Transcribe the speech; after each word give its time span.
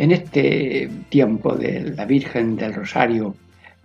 en 0.00 0.12
este 0.12 0.88
tiempo 1.10 1.54
de 1.54 1.92
la 1.94 2.06
Virgen 2.06 2.56
del 2.56 2.72
Rosario 2.72 3.34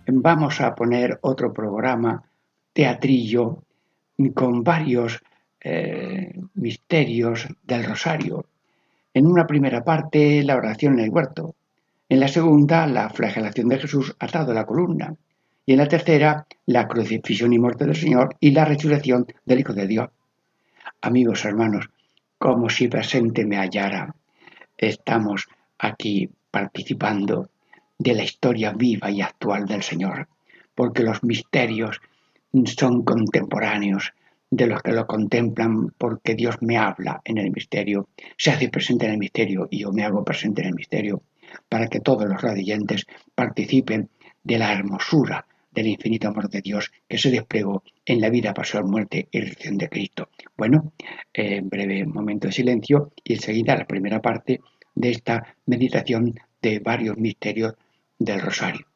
vamos 0.06 0.62
a 0.62 0.74
poner 0.74 1.18
otro 1.20 1.52
programa 1.52 2.24
teatrillo 2.72 3.62
con 4.32 4.64
varios 4.64 5.22
eh, 5.60 6.32
misterios 6.54 7.46
del 7.62 7.84
Rosario. 7.84 8.46
En 9.12 9.26
una 9.26 9.46
primera 9.46 9.84
parte, 9.84 10.42
la 10.42 10.56
oración 10.56 10.94
en 10.94 11.04
el 11.04 11.10
huerto. 11.10 11.54
En 12.08 12.20
la 12.20 12.28
segunda, 12.28 12.86
la 12.86 13.10
flagelación 13.10 13.68
de 13.68 13.80
Jesús 13.80 14.16
atado 14.18 14.52
a 14.52 14.54
la 14.54 14.64
columna. 14.64 15.14
Y 15.66 15.72
en 15.72 15.78
la 15.78 15.88
tercera, 15.88 16.46
la 16.64 16.88
crucifixión 16.88 17.52
y 17.52 17.58
muerte 17.58 17.84
del 17.84 17.94
Señor 17.94 18.36
y 18.40 18.52
la 18.52 18.64
resurrección 18.64 19.26
del 19.44 19.60
Hijo 19.60 19.74
de 19.74 19.86
Dios. 19.86 20.08
Amigos 21.02 21.44
hermanos, 21.44 21.90
como 22.38 22.70
si 22.70 22.88
presente 22.88 23.44
me 23.44 23.58
hallara, 23.58 24.14
estamos 24.78 25.46
aquí 25.78 26.28
participando 26.50 27.50
de 27.98 28.14
la 28.14 28.24
historia 28.24 28.72
viva 28.72 29.10
y 29.10 29.20
actual 29.20 29.66
del 29.66 29.82
Señor, 29.82 30.28
porque 30.74 31.02
los 31.02 31.22
misterios 31.22 32.00
son 32.64 33.04
contemporáneos 33.04 34.12
de 34.50 34.66
los 34.66 34.82
que 34.82 34.92
lo 34.92 35.06
contemplan 35.06 35.88
porque 35.98 36.34
Dios 36.34 36.56
me 36.60 36.78
habla 36.78 37.20
en 37.24 37.38
el 37.38 37.50
misterio, 37.50 38.08
se 38.36 38.50
hace 38.50 38.68
presente 38.68 39.06
en 39.06 39.12
el 39.12 39.18
misterio 39.18 39.68
y 39.70 39.80
yo 39.80 39.92
me 39.92 40.04
hago 40.04 40.24
presente 40.24 40.62
en 40.62 40.68
el 40.68 40.74
misterio, 40.74 41.22
para 41.68 41.88
que 41.88 42.00
todos 42.00 42.26
los 42.26 42.40
radiantes 42.40 43.06
participen 43.34 44.08
de 44.42 44.58
la 44.58 44.72
hermosura 44.72 45.46
del 45.72 45.88
infinito 45.88 46.28
amor 46.28 46.48
de 46.48 46.62
Dios 46.62 46.90
que 47.06 47.18
se 47.18 47.30
desplegó 47.30 47.82
en 48.04 48.20
la 48.20 48.30
vida, 48.30 48.54
pasión, 48.54 48.88
muerte 48.90 49.28
y 49.30 49.40
resurrección 49.40 49.76
de 49.76 49.88
Cristo. 49.88 50.30
Bueno, 50.56 50.92
eh, 51.34 51.60
breve 51.62 52.06
momento 52.06 52.46
de 52.46 52.52
silencio 52.52 53.12
y 53.22 53.34
enseguida 53.34 53.76
la 53.76 53.86
primera 53.86 54.22
parte 54.22 54.60
de 54.96 55.10
esta 55.10 55.54
meditación 55.66 56.34
de 56.60 56.80
varios 56.80 57.16
misterios 57.16 57.74
del 58.18 58.40
rosario. 58.40 58.86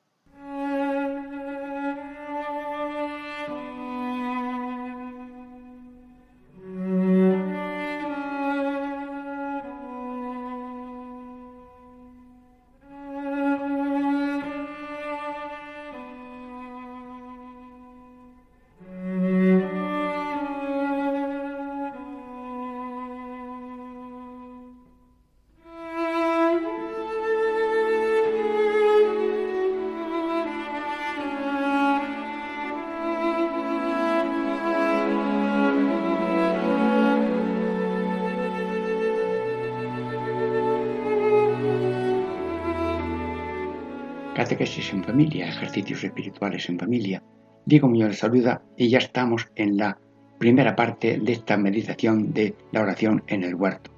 Catequesis 44.40 44.94
en 44.94 45.04
familia, 45.04 45.50
ejercicios 45.50 46.02
espirituales 46.02 46.66
en 46.70 46.78
familia. 46.78 47.22
Diego 47.66 47.88
Muñoz 47.88 48.16
saluda 48.16 48.62
y 48.74 48.88
ya 48.88 48.96
estamos 48.96 49.46
en 49.54 49.76
la 49.76 49.98
primera 50.38 50.74
parte 50.74 51.18
de 51.18 51.32
esta 51.32 51.58
meditación 51.58 52.32
de 52.32 52.54
la 52.72 52.80
oración 52.80 53.22
en 53.26 53.44
el 53.44 53.54
huerto. 53.54 53.90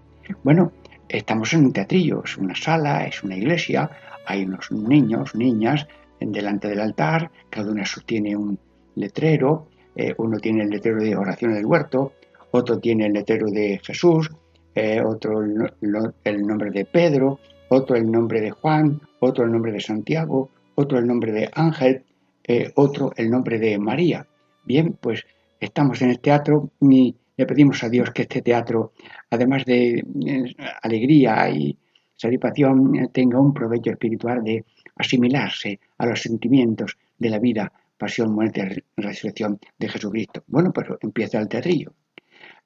Bueno, 0.43 0.73
estamos 1.09 1.53
en 1.53 1.67
un 1.67 1.73
teatrillo, 1.73 2.25
es 2.25 2.37
una 2.39 2.57
sala, 2.57 3.07
es 3.07 3.23
una 3.23 3.37
iglesia, 3.37 3.89
hay 4.27 4.43
unos 4.43 4.73
niños, 4.73 5.33
niñas 5.37 5.87
delante 6.19 6.67
del 6.67 6.81
altar, 6.81 7.31
cada 7.49 7.71
uno 7.71 7.87
sostiene 7.87 8.35
un 8.35 8.59
letrero, 8.97 9.69
eh, 9.95 10.13
uno 10.19 10.41
tiene 10.41 10.65
el 10.65 10.71
letrero 10.71 11.05
de 11.05 11.15
oración 11.15 11.53
en 11.53 11.59
el 11.59 11.67
huerto, 11.67 12.15
otro 12.51 12.81
tiene 12.81 13.07
el 13.07 13.13
letrero 13.13 13.47
de 13.47 13.81
Jesús, 13.81 14.29
eh, 14.75 15.01
otro 15.01 15.41
el 15.41 16.43
nombre 16.45 16.73
de 16.73 16.85
Pedro, 16.85 17.39
otro 17.73 17.97
el 17.97 18.11
nombre 18.11 18.43
de 18.43 18.51
Juan, 18.51 19.01
otro 19.21 19.45
el 19.45 19.53
nombre 19.53 19.73
de 19.73 19.81
Santiago, 19.81 20.51
otro 20.75 20.99
el 20.99 21.07
nombre 21.07 21.33
de 21.33 21.49
Ángel, 21.55 22.05
eh, 22.45 22.71
otro 22.75 23.13
el 23.17 23.31
nombre 23.31 23.59
de 23.59 23.79
María. 23.79 24.27
Bien, 24.65 24.99
pues 25.01 25.25
estamos 25.59 26.03
en 26.03 26.11
el 26.11 26.21
teatro 26.21 26.71
y 26.81 27.17
le 27.35 27.47
pedimos 27.47 27.83
a 27.83 27.89
Dios 27.89 28.11
que 28.11 28.23
este 28.23 28.43
teatro, 28.43 28.93
además 29.31 29.65
de 29.65 30.05
eh, 30.27 30.55
alegría 30.83 31.49
y 31.49 31.79
satisfacción, 32.15 33.09
tenga 33.11 33.41
un 33.41 33.55
provecho 33.55 33.91
espiritual 33.91 34.45
de 34.45 34.67
asimilarse 34.97 35.81
a 35.97 36.05
los 36.05 36.21
sentimientos 36.21 36.99
de 37.19 37.31
la 37.31 37.39
vida, 37.39 37.73
pasión, 37.97 38.35
muerte 38.35 38.85
resurrección 38.99 39.59
de 39.79 39.89
Jesucristo. 39.89 40.45
Bueno, 40.47 40.73
pues 40.75 40.89
empieza 41.01 41.41
el 41.41 41.49
teatrillo. 41.49 41.95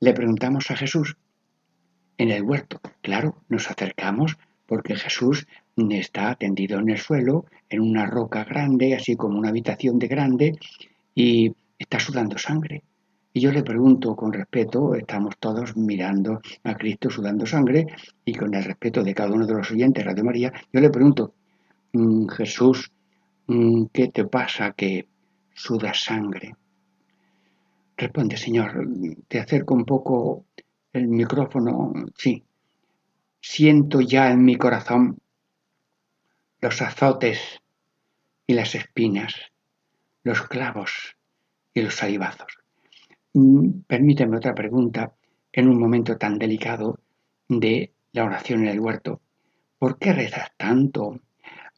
Le 0.01 0.13
preguntamos 0.13 0.69
a 0.73 0.77
Jesús 0.77 1.17
en 2.19 2.31
el 2.33 2.43
huerto. 2.43 2.81
Claro, 3.03 3.43
nos 3.49 3.71
acercamos 3.71 4.37
porque 4.67 4.97
Jesús 4.97 5.47
está 5.77 6.35
tendido 6.35 6.79
en 6.79 6.91
el 6.91 6.99
suelo, 6.99 7.47
en 7.69 7.81
una 7.81 8.07
roca 8.07 8.45
grande, 8.45 8.95
así 8.95 9.17
como 9.17 9.39
una 9.39 9.51
habitación 9.51 9.99
de 9.99 10.09
grande, 10.09 10.59
y 11.15 11.55
está 11.79 11.99
sudando 12.01 12.39
sangre. 12.39 12.83
Y 13.33 13.41
yo 13.41 13.53
le 13.53 13.63
pregunto 13.63 14.17
con 14.17 14.33
respeto, 14.33 14.95
estamos 14.95 15.37
todos 15.39 15.77
mirando 15.77 16.41
a 16.65 16.75
Cristo 16.75 17.11
sudando 17.11 17.45
sangre, 17.45 17.87
y 18.25 18.35
con 18.35 18.55
el 18.55 18.65
respeto 18.65 19.03
de 19.03 19.15
cada 19.15 19.33
uno 19.33 19.47
de 19.47 19.55
los 19.55 19.71
oyentes, 19.71 20.05
Radio 20.05 20.25
María, 20.25 20.53
yo 20.73 20.81
le 20.81 20.91
pregunto, 20.91 21.35
mm, 21.93 22.29
Jesús, 22.29 22.91
mm, 23.47 23.85
¿qué 23.93 24.09
te 24.09 24.25
pasa 24.25 24.73
que 24.73 25.07
sudas 25.53 26.03
sangre? 26.05 26.55
Responde, 27.97 28.37
Señor, 28.37 28.89
te 29.29 29.39
acerco 29.39 29.75
un 29.75 29.85
poco 29.85 30.45
el 30.93 31.09
micrófono, 31.09 31.93
sí, 32.17 32.43
siento 33.49 34.01
ya 34.01 34.31
en 34.33 34.45
mi 34.45 34.57
corazón 34.57 35.19
los 36.61 36.83
azotes 36.83 37.39
y 38.45 38.55
las 38.55 38.75
espinas, 38.75 39.35
los 40.25 40.43
clavos 40.43 41.17
y 41.73 41.83
los 41.83 41.95
salivazos. 41.95 42.59
Mm, 43.35 43.83
permíteme 43.87 44.37
otra 44.39 44.53
pregunta 44.53 45.13
en 45.53 45.69
un 45.69 45.79
momento 45.79 46.19
tan 46.19 46.39
delicado 46.39 46.99
de 47.49 47.93
la 48.13 48.25
oración 48.25 48.63
en 48.63 48.69
el 48.69 48.81
huerto. 48.81 49.21
¿Por 49.79 49.99
qué 49.99 50.13
rezas 50.13 50.51
tanto? 50.57 51.21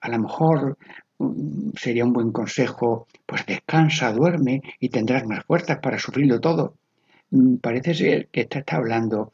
A 0.01 0.09
lo 0.09 0.19
mejor 0.21 0.79
mm, 1.19 1.73
sería 1.77 2.07
un 2.07 2.15
buen 2.15 2.33
consejo, 2.33 3.07
pues 3.27 3.45
descansa, 3.45 4.13
duerme 4.13 4.63
y 4.81 4.89
tendrás 4.89 5.27
más 5.27 5.45
fuerzas 5.45 5.81
para 5.81 5.99
sufrirlo 5.99 6.41
todo. 6.41 6.77
Mm, 7.31 7.57
parece 7.57 7.95
ser 7.95 8.29
que 8.29 8.41
está 8.41 8.77
hablando 8.77 9.33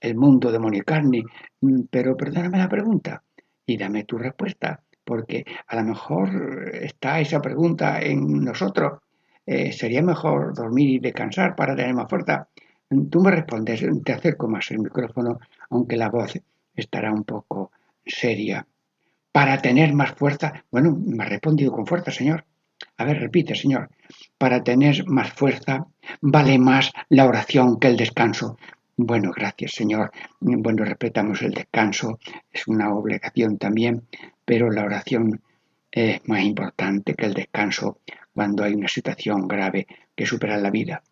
el 0.00 0.14
mundo 0.16 0.50
de 0.52 0.82
carne, 0.82 1.22
mm, 1.60 1.82
pero 1.90 2.16
perdóname 2.16 2.58
la 2.58 2.68
pregunta 2.68 3.22
y 3.66 3.76
dame 3.76 4.04
tu 4.04 4.18
respuesta, 4.18 4.82
porque 5.04 5.44
a 5.66 5.76
lo 5.76 5.84
mejor 5.84 6.70
está 6.74 7.20
esa 7.20 7.40
pregunta 7.40 8.00
en 8.00 8.44
nosotros. 8.44 9.00
Eh, 9.46 9.72
sería 9.72 10.02
mejor 10.02 10.54
dormir 10.54 10.90
y 10.90 10.98
descansar 10.98 11.54
para 11.54 11.76
tener 11.76 11.94
más 11.94 12.08
fuerza. 12.08 12.48
Tú 13.10 13.20
me 13.20 13.30
respondes, 13.30 13.84
te 14.04 14.12
acerco 14.12 14.48
más 14.48 14.70
el 14.70 14.78
micrófono, 14.78 15.38
aunque 15.70 15.96
la 15.96 16.08
voz 16.08 16.38
estará 16.74 17.12
un 17.12 17.24
poco 17.24 17.72
seria. 18.04 18.66
Para 19.32 19.60
tener 19.60 19.92
más 19.94 20.12
fuerza, 20.12 20.64
bueno, 20.70 20.96
me 20.96 21.24
ha 21.24 21.28
respondido 21.28 21.72
con 21.72 21.86
fuerza, 21.86 22.10
Señor. 22.10 22.44
A 22.96 23.04
ver, 23.04 23.18
repite, 23.18 23.54
Señor. 23.54 23.90
Para 24.38 24.62
tener 24.62 25.06
más 25.06 25.32
fuerza, 25.32 25.86
vale 26.20 26.58
más 26.58 26.92
la 27.08 27.26
oración 27.26 27.78
que 27.80 27.88
el 27.88 27.96
descanso. 27.96 28.56
Bueno, 28.96 29.32
gracias 29.34 29.72
Señor. 29.72 30.10
Bueno, 30.40 30.84
respetamos 30.84 31.42
el 31.42 31.52
descanso, 31.52 32.18
es 32.52 32.66
una 32.68 32.92
obligación 32.94 33.58
también, 33.58 34.02
pero 34.44 34.70
la 34.70 34.84
oración 34.84 35.40
es 35.90 36.20
más 36.28 36.42
importante 36.42 37.14
que 37.14 37.26
el 37.26 37.34
descanso 37.34 37.98
cuando 38.32 38.64
hay 38.64 38.74
una 38.74 38.88
situación 38.88 39.46
grave 39.48 39.86
que 40.14 40.26
supera 40.26 40.56
la 40.58 40.70
vida. 40.70 41.02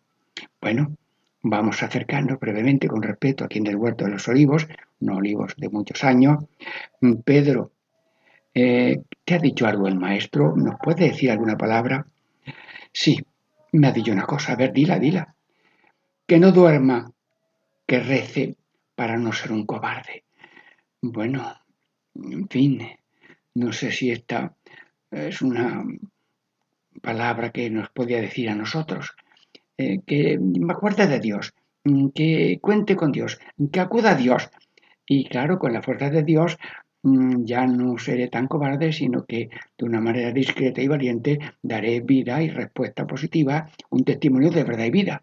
Bueno, 0.61 0.95
vamos 1.41 1.83
a 1.83 1.87
acercarnos 1.87 2.39
brevemente 2.39 2.87
con 2.87 3.01
respeto 3.03 3.45
aquí 3.45 3.59
en 3.59 3.67
el 3.67 3.75
Huerto 3.77 4.05
de 4.05 4.11
los 4.11 4.27
Olivos, 4.27 4.67
unos 5.01 5.17
olivos 5.17 5.55
de 5.57 5.69
muchos 5.69 6.03
años. 6.03 6.45
Pedro, 7.25 7.71
Eh, 8.55 9.01
¿Te 9.25 9.35
ha 9.35 9.39
dicho 9.39 9.67
algo 9.67 9.87
el 9.87 9.95
maestro? 9.97 10.55
¿Nos 10.55 10.75
puede 10.83 11.05
decir 11.09 11.31
alguna 11.31 11.57
palabra? 11.57 12.05
Sí, 12.93 13.19
me 13.73 13.87
ha 13.87 13.91
dicho 13.93 14.11
una 14.13 14.25
cosa. 14.25 14.53
A 14.53 14.57
ver, 14.57 14.73
dila, 14.73 14.99
dila. 14.99 15.35
Que 16.27 16.39
no 16.39 16.51
duerma, 16.51 17.12
que 17.93 17.99
rece 17.99 18.55
para 18.95 19.17
no 19.17 19.31
ser 19.33 19.51
un 19.51 19.67
cobarde. 19.67 20.23
Bueno, 20.99 21.53
en 22.15 22.49
fin, 22.49 22.81
no 23.53 23.71
sé 23.71 23.91
si 23.91 24.09
esta 24.09 24.55
es 25.11 25.43
una 25.43 25.85
palabra 27.03 27.51
que 27.51 27.69
nos 27.69 27.89
podía 27.89 28.19
decir 28.19 28.49
a 28.49 28.55
nosotros. 28.55 29.15
Eh, 29.77 29.99
que 30.07 30.39
me 30.39 30.73
acuerde 30.73 31.05
de 31.05 31.19
Dios, 31.19 31.53
que 32.15 32.57
cuente 32.59 32.95
con 32.95 33.11
Dios, 33.11 33.39
que 33.71 33.79
acuda 33.79 34.13
a 34.13 34.15
Dios. 34.15 34.49
Y 35.05 35.25
claro, 35.25 35.59
con 35.59 35.71
la 35.71 35.83
fuerza 35.83 36.09
de 36.09 36.23
Dios 36.23 36.57
mm, 37.03 37.43
ya 37.45 37.67
no 37.67 37.99
seré 37.99 38.27
tan 38.27 38.47
cobarde, 38.47 38.91
sino 38.91 39.23
que 39.25 39.51
de 39.77 39.85
una 39.85 40.01
manera 40.01 40.31
discreta 40.31 40.81
y 40.81 40.87
valiente 40.87 41.37
daré 41.61 41.99
vida 41.99 42.41
y 42.41 42.49
respuesta 42.49 43.05
positiva, 43.05 43.69
un 43.91 44.03
testimonio 44.03 44.49
de 44.49 44.63
verdad 44.63 44.85
y 44.85 44.89
vida. 44.89 45.21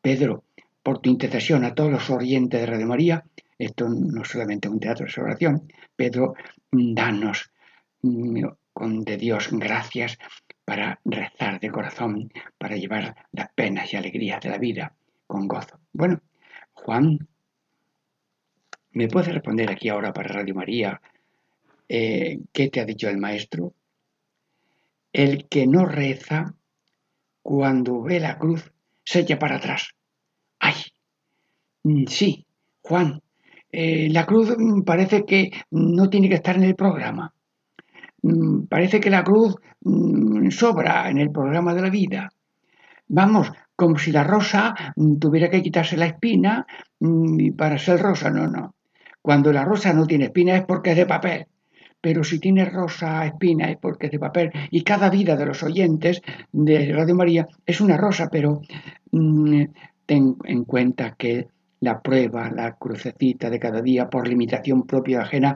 Pedro, 0.00 0.45
por 0.86 1.00
tu 1.00 1.10
intercesión 1.10 1.64
a 1.64 1.74
todos 1.74 1.90
los 1.90 2.10
orientes 2.10 2.60
de 2.60 2.64
Radio 2.64 2.86
María, 2.86 3.24
esto 3.58 3.88
no 3.88 4.22
es 4.22 4.28
solamente 4.28 4.68
un 4.68 4.78
teatro 4.78 5.04
de 5.04 5.20
oración, 5.20 5.66
Pedro, 5.96 6.34
danos 6.70 7.50
mm, 8.02 8.44
con 8.72 9.02
de 9.02 9.16
Dios 9.16 9.48
gracias 9.50 10.16
para 10.64 11.00
rezar 11.04 11.58
de 11.58 11.72
corazón, 11.72 12.32
para 12.56 12.76
llevar 12.76 13.16
las 13.32 13.52
penas 13.52 13.92
y 13.92 13.96
alegrías 13.96 14.40
de 14.40 14.48
la 14.48 14.58
vida 14.58 14.94
con 15.26 15.48
gozo. 15.48 15.80
Bueno, 15.92 16.20
Juan, 16.72 17.18
¿me 18.92 19.08
puedes 19.08 19.34
responder 19.34 19.68
aquí 19.68 19.88
ahora 19.88 20.12
para 20.12 20.28
Radio 20.28 20.54
María 20.54 21.00
eh, 21.88 22.38
qué 22.52 22.68
te 22.68 22.80
ha 22.80 22.84
dicho 22.84 23.08
el 23.08 23.18
maestro? 23.18 23.74
El 25.12 25.48
que 25.48 25.66
no 25.66 25.84
reza, 25.84 26.54
cuando 27.42 28.02
ve 28.02 28.20
la 28.20 28.38
cruz, 28.38 28.72
se 29.02 29.18
echa 29.18 29.36
para 29.36 29.56
atrás. 29.56 29.95
¡Ay! 30.66 30.74
Mm, 31.84 32.06
sí, 32.08 32.44
Juan, 32.82 33.20
eh, 33.70 34.08
la 34.10 34.26
cruz 34.26 34.54
mm, 34.58 34.82
parece 34.82 35.24
que 35.24 35.50
no 35.70 36.10
tiene 36.10 36.28
que 36.28 36.34
estar 36.36 36.56
en 36.56 36.64
el 36.64 36.74
programa. 36.74 37.32
Mm, 38.22 38.66
parece 38.66 38.98
que 39.00 39.10
la 39.10 39.22
cruz 39.22 39.54
sobra 40.50 41.08
en 41.08 41.18
el 41.18 41.30
programa 41.30 41.72
de 41.74 41.82
la 41.82 41.90
vida. 41.90 42.28
Vamos, 43.06 43.52
como 43.76 43.98
si 43.98 44.10
la 44.10 44.24
rosa 44.24 44.74
tuviera 45.20 45.48
que 45.48 45.62
quitarse 45.62 45.96
la 45.96 46.06
espina 46.06 46.66
para 47.56 47.78
ser 47.78 48.00
rosa. 48.00 48.30
No, 48.30 48.48
no. 48.48 48.74
Cuando 49.22 49.52
la 49.52 49.64
rosa 49.64 49.92
no 49.92 50.06
tiene 50.06 50.24
espina 50.24 50.56
es 50.56 50.64
porque 50.64 50.90
es 50.90 50.96
de 50.96 51.06
papel 51.06 51.46
pero 52.06 52.22
si 52.22 52.38
tiene 52.38 52.64
rosa 52.64 53.26
espina 53.26 53.68
es 53.68 53.78
porque 53.78 54.06
es 54.06 54.12
de 54.12 54.20
papel 54.20 54.52
y 54.70 54.82
cada 54.82 55.10
vida 55.10 55.34
de 55.34 55.46
los 55.46 55.64
oyentes 55.64 56.22
de 56.52 56.92
Radio 56.92 57.16
María 57.16 57.48
es 57.64 57.80
una 57.80 57.96
rosa, 57.96 58.28
pero 58.30 58.60
ten 60.06 60.36
en 60.44 60.64
cuenta 60.64 61.14
que 61.16 61.48
la 61.80 62.00
prueba, 62.00 62.50
la 62.50 62.76
crucecita 62.76 63.50
de 63.50 63.58
cada 63.58 63.82
día 63.82 64.08
por 64.08 64.26
limitación 64.26 64.86
propia 64.86 65.22
ajena, 65.22 65.54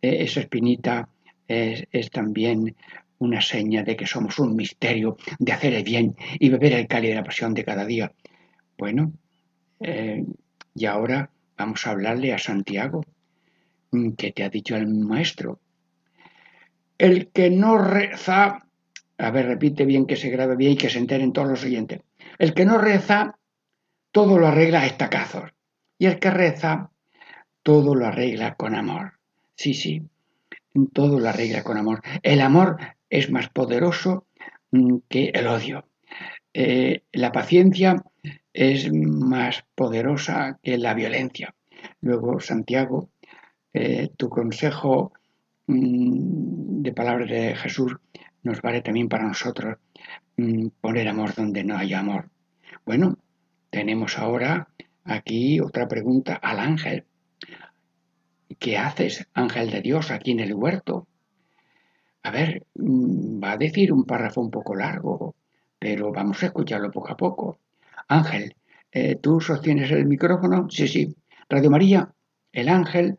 eh, 0.00 0.22
esa 0.22 0.40
espinita 0.40 1.08
es, 1.46 2.10
también 2.10 2.76
una 3.18 3.40
seña 3.40 3.82
de 3.82 3.96
que 3.96 4.06
somos 4.06 4.38
un 4.38 4.54
misterio, 4.54 5.16
de 5.38 5.52
hacer 5.52 5.74
el 5.74 5.82
bien 5.82 6.16
y 6.38 6.48
beber 6.48 6.72
el 6.72 6.86
cáliz 6.86 7.10
de 7.10 7.16
la 7.16 7.24
pasión 7.24 7.52
de 7.52 7.64
cada 7.64 7.84
día. 7.84 8.12
Bueno, 8.78 9.12
eh, 9.80 10.24
y 10.74 10.86
ahora 10.86 11.28
vamos 11.58 11.86
a 11.86 11.90
hablarle 11.90 12.32
a 12.32 12.38
Santiago, 12.38 13.04
mm, 13.90 14.12
que 14.12 14.32
te 14.32 14.44
ha 14.44 14.48
dicho 14.48 14.76
el 14.76 14.86
maestro. 14.86 15.58
El 16.96 17.28
que 17.28 17.50
no 17.50 17.76
reza, 17.78 18.64
a 19.18 19.30
ver, 19.30 19.46
repite 19.46 19.84
bien 19.84 20.06
que 20.06 20.16
se 20.16 20.30
grabe 20.30 20.56
bien 20.56 20.72
y 20.72 20.76
que 20.76 20.88
se 20.88 20.98
enteren 20.98 21.32
todos 21.32 21.48
los 21.48 21.64
oyentes. 21.64 22.00
El 22.38 22.54
que 22.54 22.64
no 22.64 22.78
reza, 22.78 23.36
todo 24.12 24.38
lo 24.38 24.46
arregla 24.46 24.82
a 24.82 24.86
estacazos. 24.86 25.50
Y 25.98 26.06
el 26.06 26.18
que 26.18 26.30
reza, 26.30 26.90
todo 27.62 27.94
lo 27.94 28.06
arregla 28.06 28.54
con 28.54 28.74
amor. 28.74 29.18
Sí, 29.54 29.74
sí, 29.74 30.02
todo 30.92 31.20
lo 31.20 31.28
arregla 31.28 31.62
con 31.62 31.76
amor. 31.76 32.02
El 32.22 32.40
amor 32.40 32.78
es 33.08 33.30
más 33.30 33.48
poderoso 33.50 34.26
mm, 34.70 34.98
que 35.08 35.30
el 35.34 35.46
odio. 35.46 35.86
Eh, 36.54 37.02
la 37.12 37.32
paciencia 37.32 38.02
es 38.52 38.92
más 38.92 39.64
poderosa 39.74 40.58
que 40.62 40.78
la 40.78 40.94
violencia. 40.94 41.54
Luego, 42.00 42.40
Santiago, 42.40 43.10
eh, 43.72 44.10
tu 44.16 44.28
consejo 44.28 45.12
Mm, 45.70 46.82
de 46.82 46.92
palabras 46.92 47.30
de 47.30 47.54
Jesús 47.54 47.94
nos 48.42 48.60
vale 48.60 48.82
también 48.82 49.08
para 49.08 49.28
nosotros 49.28 49.78
mm, 50.36 50.68
poner 50.80 51.06
amor 51.06 51.32
donde 51.34 51.62
no 51.62 51.76
hay 51.76 51.94
amor. 51.94 52.28
Bueno, 52.84 53.18
tenemos 53.70 54.18
ahora 54.18 54.68
aquí 55.04 55.60
otra 55.60 55.88
pregunta 55.88 56.34
al 56.34 56.58
ángel. 56.58 57.04
¿Qué 58.58 58.76
haces, 58.76 59.26
ángel 59.32 59.70
de 59.70 59.80
Dios, 59.80 60.10
aquí 60.10 60.32
en 60.32 60.40
el 60.40 60.54
huerto? 60.54 61.06
A 62.22 62.30
ver, 62.30 62.66
mm, 62.74 63.42
va 63.42 63.52
a 63.52 63.56
decir 63.56 63.92
un 63.92 64.04
párrafo 64.04 64.40
un 64.40 64.50
poco 64.50 64.74
largo, 64.74 65.34
pero 65.78 66.12
vamos 66.12 66.42
a 66.42 66.46
escucharlo 66.46 66.90
poco 66.90 67.10
a 67.10 67.16
poco. 67.16 67.58
Ángel, 68.08 68.54
eh, 68.92 69.16
¿tú 69.16 69.40
sostienes 69.40 69.90
el 69.92 70.06
micrófono? 70.06 70.68
Sí, 70.68 70.88
sí. 70.88 71.16
Radio 71.48 71.70
María, 71.70 72.12
el 72.52 72.68
ángel 72.68 73.18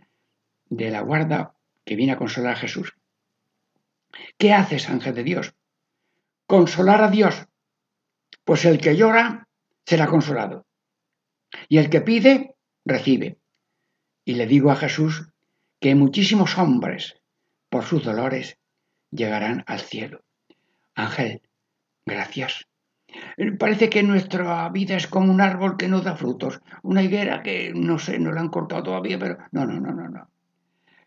de 0.70 0.92
la 0.92 1.02
guarda 1.02 1.54
que 1.84 1.96
viene 1.96 2.14
a 2.14 2.18
consolar 2.18 2.54
a 2.54 2.58
Jesús. 2.58 2.94
¿Qué 4.38 4.54
haces, 4.54 4.90
ángel 4.90 5.16
de 5.16 5.24
Dios? 5.24 5.56
Consolar 6.46 7.02
a 7.02 7.10
Dios. 7.10 7.48
Pues 8.44 8.66
el 8.66 8.80
que 8.80 8.96
llora 8.96 9.48
será 9.86 10.08
consolado. 10.08 10.66
Y 11.68 11.78
el 11.78 11.90
que 11.90 12.02
pide, 12.02 12.56
recibe. 12.86 13.38
Y 14.26 14.36
le 14.36 14.48
digo 14.48 14.72
a 14.72 14.76
Jesús 14.76 15.30
que 15.80 15.96
muchísimos 15.96 16.58
hombres, 16.58 17.20
por 17.70 17.84
sus 17.84 18.04
dolores, 18.04 18.58
llegarán 19.12 19.64
al 19.68 19.80
cielo. 19.80 20.24
Ángel, 20.96 21.42
gracias. 22.06 22.68
Parece 23.60 23.90
que 23.90 24.04
nuestra 24.04 24.70
vida 24.70 24.96
es 24.96 25.08
como 25.08 25.32
un 25.32 25.42
árbol 25.42 25.76
que 25.76 25.88
no 25.88 26.02
da 26.02 26.16
frutos, 26.16 26.62
una 26.84 27.04
higuera 27.04 27.44
que 27.44 27.74
no 27.76 28.00
sé, 28.00 28.20
no 28.20 28.32
la 28.32 28.42
han 28.42 28.50
cortado 28.50 28.84
todavía, 28.84 29.20
pero 29.20 29.38
no, 29.52 29.66
no, 29.66 29.80
no, 29.80 29.92
no, 29.92 30.08
no. 30.08 30.30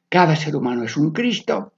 Cada 0.09 0.37
ser 0.37 0.55
humano 0.55 0.85
es 0.85 0.97
un 0.97 1.13
Cristo 1.13 1.73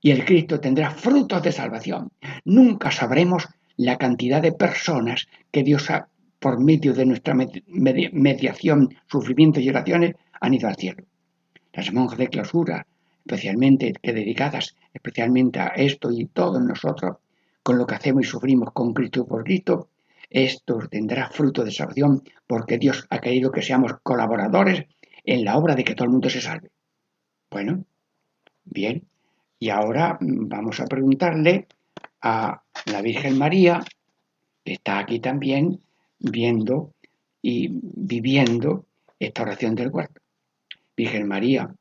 y 0.00 0.10
el 0.10 0.24
Cristo 0.24 0.60
tendrá 0.60 0.90
frutos 0.90 1.42
de 1.42 1.52
salvación. 1.52 2.10
Nunca 2.44 2.90
sabremos 2.90 3.48
la 3.76 3.98
cantidad 3.98 4.42
de 4.42 4.52
personas 4.52 5.28
que 5.50 5.62
Dios 5.62 5.90
ha, 5.90 6.08
por 6.38 6.60
medio 6.60 6.92
de 6.92 7.06
nuestra 7.06 7.34
mediación, 7.34 8.94
sufrimiento 9.06 9.60
y 9.60 9.68
oraciones, 9.68 10.14
han 10.40 10.54
ido 10.54 10.68
al 10.68 10.76
cielo. 10.76 11.04
Las 11.72 11.92
monjas 11.92 12.18
de 12.18 12.28
clausura, 12.28 12.86
especialmente 13.24 13.92
que 14.00 14.12
dedicadas 14.12 14.76
especialmente 14.92 15.60
a 15.60 15.68
esto 15.68 16.10
y 16.10 16.26
todos 16.26 16.62
nosotros, 16.62 17.16
con 17.62 17.78
lo 17.78 17.86
que 17.86 17.96
hacemos 17.96 18.24
y 18.24 18.28
sufrimos 18.28 18.72
con 18.72 18.94
Cristo 18.94 19.26
por 19.26 19.44
Cristo, 19.44 19.88
esto 20.30 20.78
tendrá 20.90 21.28
fruto 21.30 21.64
de 21.64 21.70
salvación 21.70 22.22
porque 22.46 22.78
Dios 22.78 23.06
ha 23.10 23.20
querido 23.20 23.50
que 23.50 23.62
seamos 23.62 23.92
colaboradores 24.02 24.86
en 25.24 25.44
la 25.44 25.56
obra 25.56 25.74
de 25.74 25.84
que 25.84 25.94
todo 25.94 26.04
el 26.04 26.12
mundo 26.12 26.30
se 26.30 26.40
salve. 26.40 26.70
Bueno, 27.50 27.84
bien. 28.64 29.06
Y 29.58 29.70
ahora 29.70 30.18
vamos 30.20 30.80
a 30.80 30.86
preguntarle 30.86 31.66
a 32.20 32.62
la 32.86 33.02
Virgen 33.02 33.38
María, 33.38 33.80
que 34.64 34.74
está 34.74 34.98
aquí 34.98 35.20
también 35.20 35.80
viendo 36.18 36.92
y 37.42 37.68
viviendo 37.70 38.86
esta 39.18 39.42
oración 39.42 39.74
del 39.74 39.90
huerto. 39.90 40.20
Virgen 40.96 41.28
María, 41.28 41.74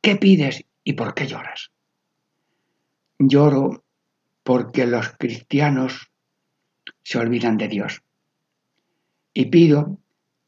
¿qué 0.00 0.16
pides 0.16 0.64
y 0.82 0.94
por 0.94 1.14
qué 1.14 1.26
lloras? 1.26 1.70
Lloro 3.18 3.84
porque 4.42 4.86
los 4.86 5.10
cristianos 5.16 6.10
se 7.02 7.18
olvidan 7.18 7.56
de 7.56 7.68
Dios. 7.68 8.02
Y 9.32 9.46
pido 9.46 9.98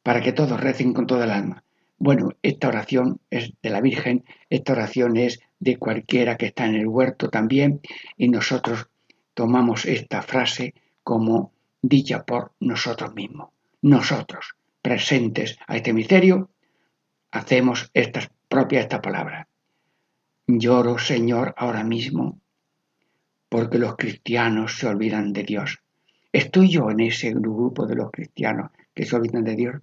para 0.03 0.21
que 0.21 0.33
todos 0.33 0.61
recen 0.61 0.93
con 0.93 1.07
toda 1.07 1.25
el 1.25 1.31
alma. 1.31 1.65
Bueno, 1.99 2.31
esta 2.43 2.69
oración 2.69 3.21
es 3.31 3.53
de 3.63 3.71
la 3.71 3.81
Virgen, 3.81 4.25
esta 4.51 4.73
oración 4.73 5.17
es 5.17 5.41
de 5.59 5.79
cualquiera 5.79 6.37
que 6.37 6.47
está 6.47 6.67
en 6.67 6.75
el 6.75 6.87
huerto 6.87 7.31
también 7.31 7.81
y 8.17 8.29
nosotros 8.29 8.89
tomamos 9.33 9.87
esta 9.87 10.23
frase 10.23 10.75
como 11.03 11.53
dicha 11.83 12.25
por 12.25 12.53
nosotros 12.61 13.15
mismos. 13.15 13.51
Nosotros, 13.83 14.57
presentes 14.83 15.59
a 15.67 15.77
este 15.77 15.93
misterio, 15.93 16.51
hacemos 17.31 17.91
estas 17.95 18.31
propias 18.49 18.85
esta 18.85 19.03
palabra. 19.03 19.49
Lloro, 20.47 20.99
Señor, 20.99 21.55
ahora 21.57 21.85
mismo, 21.85 22.41
porque 23.49 23.79
los 23.79 23.97
cristianos 23.97 24.79
se 24.79 24.87
olvidan 24.87 25.33
de 25.33 25.43
Dios. 25.43 25.81
Estoy 26.33 26.71
yo 26.71 26.91
en 26.91 27.01
ese 27.01 27.33
grupo 27.33 27.87
de 27.87 27.97
los 27.97 28.11
cristianos 28.11 28.71
que 28.95 29.05
se 29.05 29.17
olvidan 29.17 29.45
de 29.45 29.57
Dios 29.57 29.75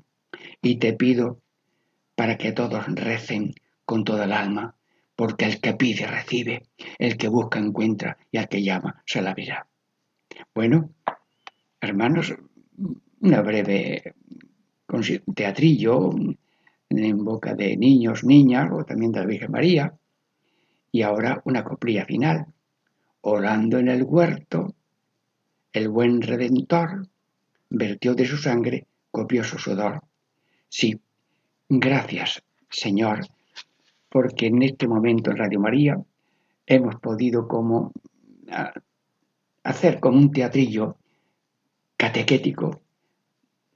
y 0.61 0.77
te 0.77 0.93
pido 0.93 1.41
para 2.15 2.37
que 2.37 2.51
todos 2.51 2.85
recen 2.87 3.53
con 3.85 4.03
toda 4.03 4.25
el 4.25 4.31
alma, 4.31 4.75
porque 5.15 5.45
el 5.45 5.59
que 5.59 5.73
pide 5.73 6.07
recibe, 6.07 6.63
el 6.97 7.17
que 7.17 7.27
busca 7.27 7.59
encuentra 7.59 8.17
y 8.31 8.37
al 8.37 8.47
que 8.47 8.63
llama 8.63 9.01
se 9.05 9.21
la 9.21 9.31
abrirá. 9.31 9.67
Bueno, 10.53 10.91
hermanos, 11.83 12.33
una 13.19 13.41
breve 13.41 14.15
teatrillo 15.35 16.11
en 16.89 17.25
boca 17.25 17.55
de 17.55 17.75
niños, 17.75 18.23
niñas 18.23 18.69
o 18.71 18.85
también 18.85 19.11
de 19.11 19.19
la 19.19 19.25
Virgen 19.25 19.51
María. 19.51 19.93
Y 20.91 21.01
ahora 21.01 21.41
una 21.45 21.63
coplilla 21.63 22.05
final. 22.05 22.45
Orando 23.21 23.79
en 23.79 23.89
el 23.89 24.03
huerto, 24.03 24.75
el 25.73 25.89
buen 25.89 26.21
Redentor 26.21 27.07
vertió 27.69 28.15
de 28.15 28.25
su 28.25 28.37
sangre 28.37 28.87
copioso 29.11 29.57
sudor. 29.57 30.03
Sí, 30.69 31.01
gracias, 31.67 32.43
Señor, 32.69 33.27
porque 34.09 34.47
en 34.47 34.61
este 34.63 34.87
momento 34.87 35.31
en 35.31 35.37
Radio 35.37 35.59
María 35.59 35.97
hemos 36.65 36.95
podido 36.95 37.47
como 37.47 37.91
ah, 38.51 38.73
hacer 39.63 39.99
como 39.99 40.17
un 40.17 40.31
teatrillo 40.31 40.97
catequético 41.97 42.81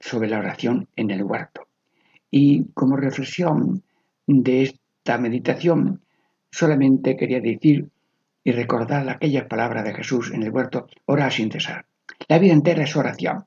sobre 0.00 0.28
la 0.28 0.38
oración 0.38 0.88
en 0.96 1.10
el 1.10 1.22
huerto. 1.22 1.68
Y 2.30 2.64
como 2.74 2.96
reflexión 2.96 3.82
de 4.26 4.62
esta 4.62 5.18
meditación, 5.18 6.02
solamente 6.50 7.16
quería 7.16 7.40
decir 7.40 7.90
y 8.44 8.52
recordar 8.52 9.08
aquellas 9.08 9.44
palabras 9.44 9.84
de 9.84 9.94
Jesús 9.94 10.30
en 10.32 10.42
el 10.42 10.50
huerto, 10.50 10.86
orar 11.06 11.32
sin 11.32 11.50
cesar. 11.50 11.86
La 12.28 12.38
vida 12.38 12.52
entera 12.52 12.84
es 12.84 12.96
oración, 12.96 13.44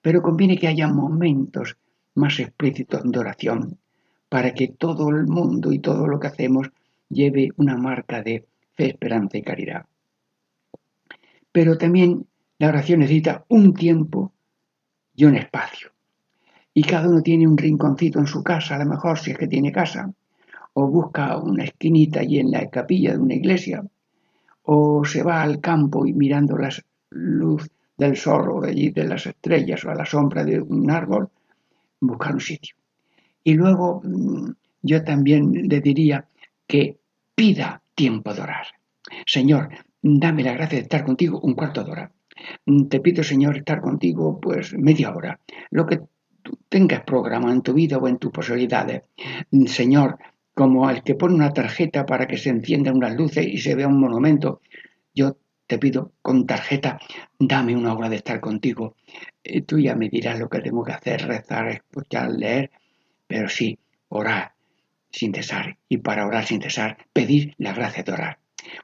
pero 0.00 0.22
conviene 0.22 0.58
que 0.58 0.68
haya 0.68 0.88
momentos 0.88 1.76
más 2.14 2.38
explícitos 2.38 3.02
de 3.04 3.18
oración 3.18 3.78
para 4.28 4.52
que 4.54 4.68
todo 4.68 5.10
el 5.10 5.26
mundo 5.26 5.72
y 5.72 5.78
todo 5.78 6.06
lo 6.06 6.18
que 6.18 6.26
hacemos 6.28 6.70
lleve 7.08 7.50
una 7.56 7.76
marca 7.76 8.22
de 8.22 8.46
fe, 8.72 8.88
esperanza 8.88 9.38
y 9.38 9.42
caridad. 9.42 9.86
Pero 11.52 11.78
también 11.78 12.26
la 12.64 12.70
oración 12.70 13.00
necesita 13.00 13.44
un 13.48 13.74
tiempo 13.74 14.32
y 15.14 15.26
un 15.26 15.36
espacio. 15.36 15.90
Y 16.72 16.82
cada 16.82 17.10
uno 17.10 17.20
tiene 17.20 17.46
un 17.46 17.58
rinconcito 17.58 18.18
en 18.18 18.26
su 18.26 18.42
casa, 18.42 18.76
a 18.76 18.78
lo 18.78 18.86
mejor 18.86 19.18
si 19.18 19.32
es 19.32 19.38
que 19.38 19.46
tiene 19.46 19.70
casa, 19.70 20.10
o 20.72 20.88
busca 20.88 21.36
una 21.36 21.64
esquinita 21.64 22.20
allí 22.20 22.38
en 22.38 22.50
la 22.50 22.70
capilla 22.70 23.12
de 23.12 23.18
una 23.18 23.34
iglesia, 23.34 23.84
o 24.62 25.04
se 25.04 25.22
va 25.22 25.42
al 25.42 25.60
campo 25.60 26.06
y 26.06 26.14
mirando 26.14 26.56
la 26.56 26.70
luz 27.10 27.70
del 27.98 28.16
sol 28.16 28.50
o 28.50 28.64
allí 28.64 28.88
de 28.90 29.04
las 29.04 29.26
estrellas 29.26 29.84
o 29.84 29.90
a 29.90 29.94
la 29.94 30.06
sombra 30.06 30.42
de 30.42 30.58
un 30.58 30.90
árbol, 30.90 31.28
buscar 32.00 32.32
un 32.32 32.40
sitio. 32.40 32.76
Y 33.42 33.52
luego 33.52 34.00
mm, 34.02 34.52
yo 34.80 35.04
también 35.04 35.68
le 35.68 35.80
diría 35.82 36.26
que 36.66 36.98
pida 37.34 37.82
tiempo 37.94 38.32
de 38.32 38.40
orar. 38.40 38.66
Señor, 39.26 39.68
dame 40.00 40.42
la 40.42 40.54
gracia 40.54 40.78
de 40.78 40.84
estar 40.84 41.04
contigo 41.04 41.40
un 41.40 41.52
cuarto 41.52 41.84
de 41.84 41.90
hora. 41.90 42.12
Te 42.88 43.00
pido, 43.00 43.22
Señor, 43.22 43.56
estar 43.56 43.80
contigo 43.80 44.40
pues 44.40 44.74
media 44.74 45.14
hora. 45.14 45.40
Lo 45.70 45.86
que 45.86 46.00
tengas 46.68 47.02
programado 47.04 47.52
en 47.52 47.62
tu 47.62 47.72
vida 47.72 47.98
o 47.98 48.08
en 48.08 48.18
tus 48.18 48.32
posibilidades. 48.32 49.02
Señor, 49.66 50.18
como 50.54 50.88
el 50.90 51.02
que 51.02 51.14
pone 51.14 51.34
una 51.34 51.52
tarjeta 51.52 52.06
para 52.06 52.26
que 52.26 52.36
se 52.36 52.50
enciendan 52.50 52.96
unas 52.96 53.16
luces 53.16 53.46
y 53.46 53.58
se 53.58 53.74
vea 53.74 53.88
un 53.88 54.00
monumento, 54.00 54.60
yo 55.14 55.36
te 55.66 55.78
pido 55.78 56.12
con 56.20 56.46
tarjeta, 56.46 56.98
dame 57.38 57.76
una 57.76 57.94
hora 57.94 58.08
de 58.08 58.16
estar 58.16 58.40
contigo. 58.40 58.96
Tú 59.66 59.78
ya 59.78 59.94
me 59.94 60.08
dirás 60.08 60.38
lo 60.38 60.48
que 60.48 60.60
tengo 60.60 60.84
que 60.84 60.92
hacer, 60.92 61.26
rezar, 61.26 61.68
escuchar, 61.68 62.30
leer, 62.30 62.70
pero 63.26 63.48
sí, 63.48 63.78
orar 64.08 64.52
sin 65.10 65.32
cesar. 65.32 65.78
Y 65.88 65.98
para 65.98 66.26
orar 66.26 66.44
sin 66.44 66.60
cesar, 66.60 66.98
pedir 67.12 67.54
la 67.58 67.72
gracia 67.72 68.02
de 68.02 68.12
orar. 68.12 68.38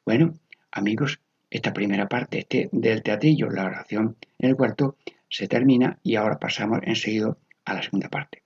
Bueno, 0.05 0.35
amigos, 0.73 1.21
esta 1.51 1.73
primera 1.73 2.09
parte 2.09 2.39
este, 2.41 2.69
del 2.73 3.03
teatrillo, 3.03 3.51
la 3.51 3.65
oración 3.65 4.17
en 4.39 4.51
el 4.51 4.57
cuarto, 4.57 4.97
se 5.29 5.49
termina 5.49 5.99
y 6.03 6.17
ahora 6.17 6.39
pasamos 6.39 6.81
enseguida 6.83 7.37
a 7.65 7.75
la 7.75 7.83
segunda 7.83 8.09
parte. 8.09 8.43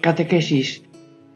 Catequesis 0.00 0.84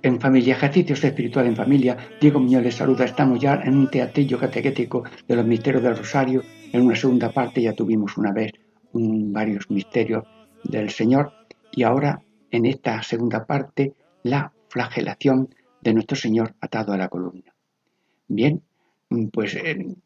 en 0.03 0.21
familia, 0.21 0.55
ejercicios 0.55 1.03
espiritual 1.03 1.47
en 1.47 1.57
familia. 1.57 1.97
Diego 2.21 2.39
Muñoz 2.39 2.63
les 2.63 2.77
saluda. 2.77 3.05
Estamos 3.05 3.41
ya 3.41 3.55
en 3.65 3.77
un 3.77 3.91
teatrillo 3.91 4.39
catequético 4.39 5.03
de 5.27 5.35
los 5.35 5.45
misterios 5.45 5.83
del 5.83 5.97
Rosario. 5.97 6.45
En 6.73 6.83
una 6.83 6.95
segunda 6.95 7.33
parte 7.33 7.61
ya 7.61 7.73
tuvimos 7.73 8.17
una 8.17 8.33
vez 8.33 8.53
varios 8.93 9.69
misterios 9.69 10.23
del 10.63 10.91
Señor. 10.91 11.33
Y 11.73 11.83
ahora, 11.83 12.23
en 12.53 12.67
esta 12.67 13.03
segunda 13.03 13.45
parte, 13.47 13.95
la 14.23 14.53
flagelación 14.69 15.53
de 15.81 15.93
nuestro 15.93 16.17
Señor 16.17 16.55
atado 16.61 16.93
a 16.93 16.97
la 16.97 17.09
columna. 17.09 17.53
Bien, 18.33 18.63
pues 19.33 19.57
eh, 19.57 19.97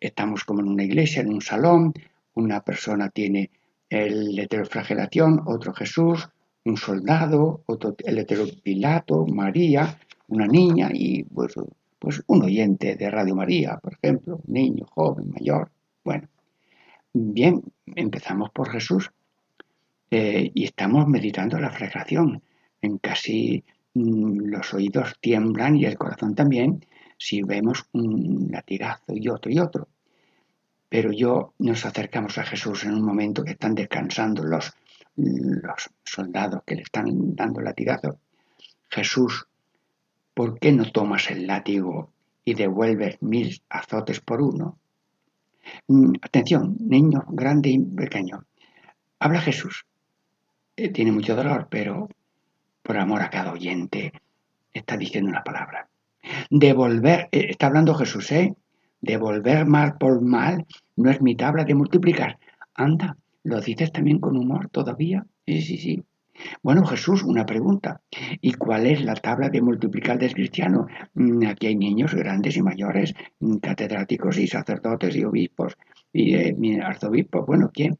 estamos 0.00 0.42
como 0.42 0.60
en 0.62 0.66
una 0.66 0.82
iglesia, 0.82 1.22
en 1.22 1.32
un 1.32 1.40
salón, 1.40 1.94
una 2.34 2.60
persona 2.64 3.08
tiene 3.08 3.52
el 3.88 4.34
letrero 4.34 4.66
flagelación, 4.66 5.42
otro 5.46 5.72
Jesús, 5.72 6.28
un 6.64 6.76
soldado, 6.76 7.62
otro 7.66 7.94
el 8.04 8.16
letrero 8.16 8.46
Pilato, 8.64 9.24
María, 9.28 9.96
una 10.26 10.48
niña 10.48 10.90
y 10.92 11.22
pues, 11.22 11.54
pues 12.00 12.20
un 12.26 12.42
oyente 12.42 12.96
de 12.96 13.10
Radio 13.12 13.36
María, 13.36 13.78
por 13.80 13.92
ejemplo, 13.92 14.40
niño, 14.48 14.84
joven, 14.90 15.30
mayor. 15.30 15.70
Bueno, 16.02 16.26
bien, 17.12 17.62
empezamos 17.94 18.50
por 18.50 18.70
Jesús 18.70 19.12
eh, 20.10 20.50
y 20.52 20.64
estamos 20.64 21.06
meditando 21.06 21.60
la 21.60 21.70
flagelación. 21.70 22.42
En 22.82 22.98
casi 22.98 23.62
mm, 23.94 24.48
los 24.48 24.74
oídos 24.74 25.14
tiemblan 25.20 25.76
y 25.76 25.84
el 25.84 25.96
corazón 25.96 26.34
también 26.34 26.80
si 27.18 27.42
vemos 27.42 27.84
un 27.92 28.48
latigazo 28.50 29.14
y 29.14 29.28
otro 29.28 29.50
y 29.50 29.58
otro. 29.58 29.88
Pero 30.88 31.12
yo 31.12 31.52
nos 31.58 31.84
acercamos 31.84 32.38
a 32.38 32.44
Jesús 32.44 32.84
en 32.84 32.94
un 32.94 33.02
momento 33.02 33.44
que 33.44 33.52
están 33.52 33.74
descansando 33.74 34.42
los, 34.44 34.72
los 35.16 35.90
soldados 36.04 36.62
que 36.64 36.76
le 36.76 36.82
están 36.82 37.34
dando 37.34 37.60
latigazos. 37.60 38.16
Jesús, 38.88 39.46
¿por 40.32 40.58
qué 40.58 40.72
no 40.72 40.90
tomas 40.90 41.30
el 41.30 41.46
látigo 41.46 42.12
y 42.44 42.54
devuelves 42.54 43.20
mil 43.20 43.60
azotes 43.68 44.20
por 44.20 44.40
uno? 44.40 44.78
Mm, 45.88 46.14
atención, 46.22 46.76
niño 46.80 47.24
grande 47.28 47.70
y 47.70 47.78
pequeño. 47.78 48.44
Habla 49.18 49.40
Jesús. 49.40 49.84
Eh, 50.76 50.90
tiene 50.90 51.12
mucho 51.12 51.34
dolor, 51.34 51.66
pero 51.68 52.08
por 52.82 52.96
amor 52.96 53.20
a 53.20 53.30
cada 53.30 53.52
oyente 53.52 54.12
está 54.72 54.96
diciendo 54.96 55.28
una 55.28 55.44
palabra. 55.44 55.88
Devolver, 56.50 57.28
eh, 57.32 57.46
está 57.50 57.66
hablando 57.66 57.94
Jesús, 57.94 58.30
¿eh? 58.32 58.54
Devolver 59.00 59.66
mal 59.66 59.96
por 59.98 60.20
mal 60.20 60.66
no 60.96 61.10
es 61.10 61.20
mi 61.20 61.36
tabla 61.36 61.64
de 61.64 61.74
multiplicar. 61.74 62.38
Anda, 62.74 63.16
¿lo 63.44 63.60
dices 63.60 63.92
también 63.92 64.18
con 64.18 64.36
humor 64.36 64.68
todavía? 64.70 65.24
Sí, 65.46 65.62
sí, 65.62 65.78
sí. 65.78 66.02
Bueno, 66.62 66.84
Jesús, 66.84 67.22
una 67.22 67.44
pregunta. 67.46 68.00
¿Y 68.40 68.52
cuál 68.54 68.86
es 68.86 69.02
la 69.02 69.14
tabla 69.14 69.48
de 69.48 69.60
multiplicar 69.60 70.18
del 70.18 70.34
cristiano? 70.34 70.86
Mm, 71.14 71.46
aquí 71.46 71.66
hay 71.66 71.76
niños 71.76 72.14
grandes 72.14 72.56
y 72.56 72.62
mayores, 72.62 73.14
mm, 73.40 73.56
catedráticos 73.56 74.38
y 74.38 74.46
sacerdotes 74.46 75.16
y 75.16 75.24
obispos 75.24 75.76
y 76.12 76.34
eh, 76.34 76.80
arzobispos. 76.82 77.46
Bueno, 77.46 77.70
¿quién? 77.72 77.98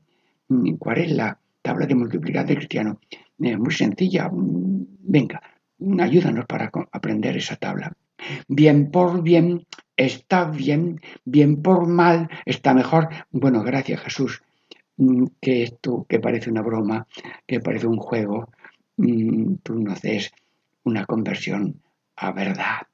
Mm, 0.49 0.75
¿Cuál 0.75 0.99
es 0.99 1.12
la 1.12 1.38
tabla 1.62 1.87
de 1.87 1.94
multiplicar 1.94 2.47
del 2.47 2.58
cristiano? 2.58 3.00
Eh, 3.40 3.56
muy 3.56 3.73
sencilla. 3.73 4.30
Venga, 4.32 5.42
ayúdanos 6.00 6.47
para 6.47 6.70
aprender 6.92 7.37
esa 7.37 7.56
tabla. 7.56 7.92
Bien 8.49 8.91
por 8.91 9.23
bien 9.23 9.67
está 9.97 10.45
bien, 10.45 11.00
bien 11.25 11.63
por 11.63 11.87
mal 11.87 12.28
está 12.47 12.75
mejor. 12.75 13.09
Bueno, 13.31 13.63
gracias 13.63 14.00
Jesús, 14.00 14.43
mm, 14.97 15.26
que 15.41 15.65
esto 15.65 16.07
que 16.09 16.21
parece 16.21 16.50
una 16.50 16.63
broma, 16.63 17.07
que 17.47 17.61
parece 17.61 17.87
un 17.87 17.99
juego, 17.99 18.50
mm, 18.97 19.57
tú 19.63 19.75
no 19.75 19.93
haces 19.93 20.33
una 20.85 21.04
conversión 21.04 21.83
a 22.17 22.33
verdad 22.33 22.87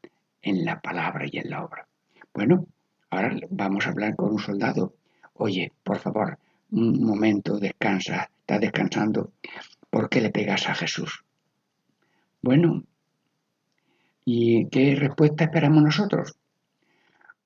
en 0.42 0.64
la 0.64 0.80
palabra 0.80 1.26
y 1.30 1.38
en 1.38 1.50
la 1.50 1.64
obra. 1.64 1.86
Bueno, 2.32 2.66
ahora 3.10 3.36
vamos 3.50 3.86
a 3.86 3.90
hablar 3.90 4.16
con 4.16 4.32
un 4.32 4.38
soldado. 4.38 4.94
Oye, 5.34 5.72
por 5.82 5.98
favor, 5.98 6.38
un 6.70 7.04
momento, 7.04 7.58
descansa, 7.58 8.30
está 8.40 8.58
descansando. 8.58 9.32
¿Por 9.90 10.08
qué 10.08 10.20
le 10.20 10.30
pegas 10.30 10.68
a 10.68 10.74
Jesús? 10.74 11.24
Bueno, 12.42 12.84
¿Y 14.24 14.68
qué 14.68 14.94
respuesta 14.94 15.44
esperamos 15.44 15.82
nosotros? 15.82 16.36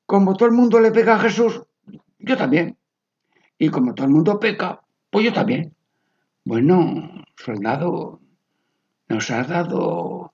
Como 0.07 0.37
todo 0.37 0.49
el 0.49 0.55
mundo 0.55 0.81
le 0.81 0.93
pega 0.93 1.17
a 1.17 1.19
Jesús, 1.19 1.63
yo 2.19 2.37
también. 2.37 2.77
Y 3.59 3.69
como 3.69 3.95
todo 3.95 4.07
el 4.07 4.13
mundo 4.13 4.39
peca, 4.39 4.81
pues 5.11 5.25
yo 5.25 5.33
también. 5.33 5.75
Bueno, 6.45 7.25
soldado, 7.37 8.21
nos 9.09 9.31
has 9.31 9.49
dado 9.49 10.33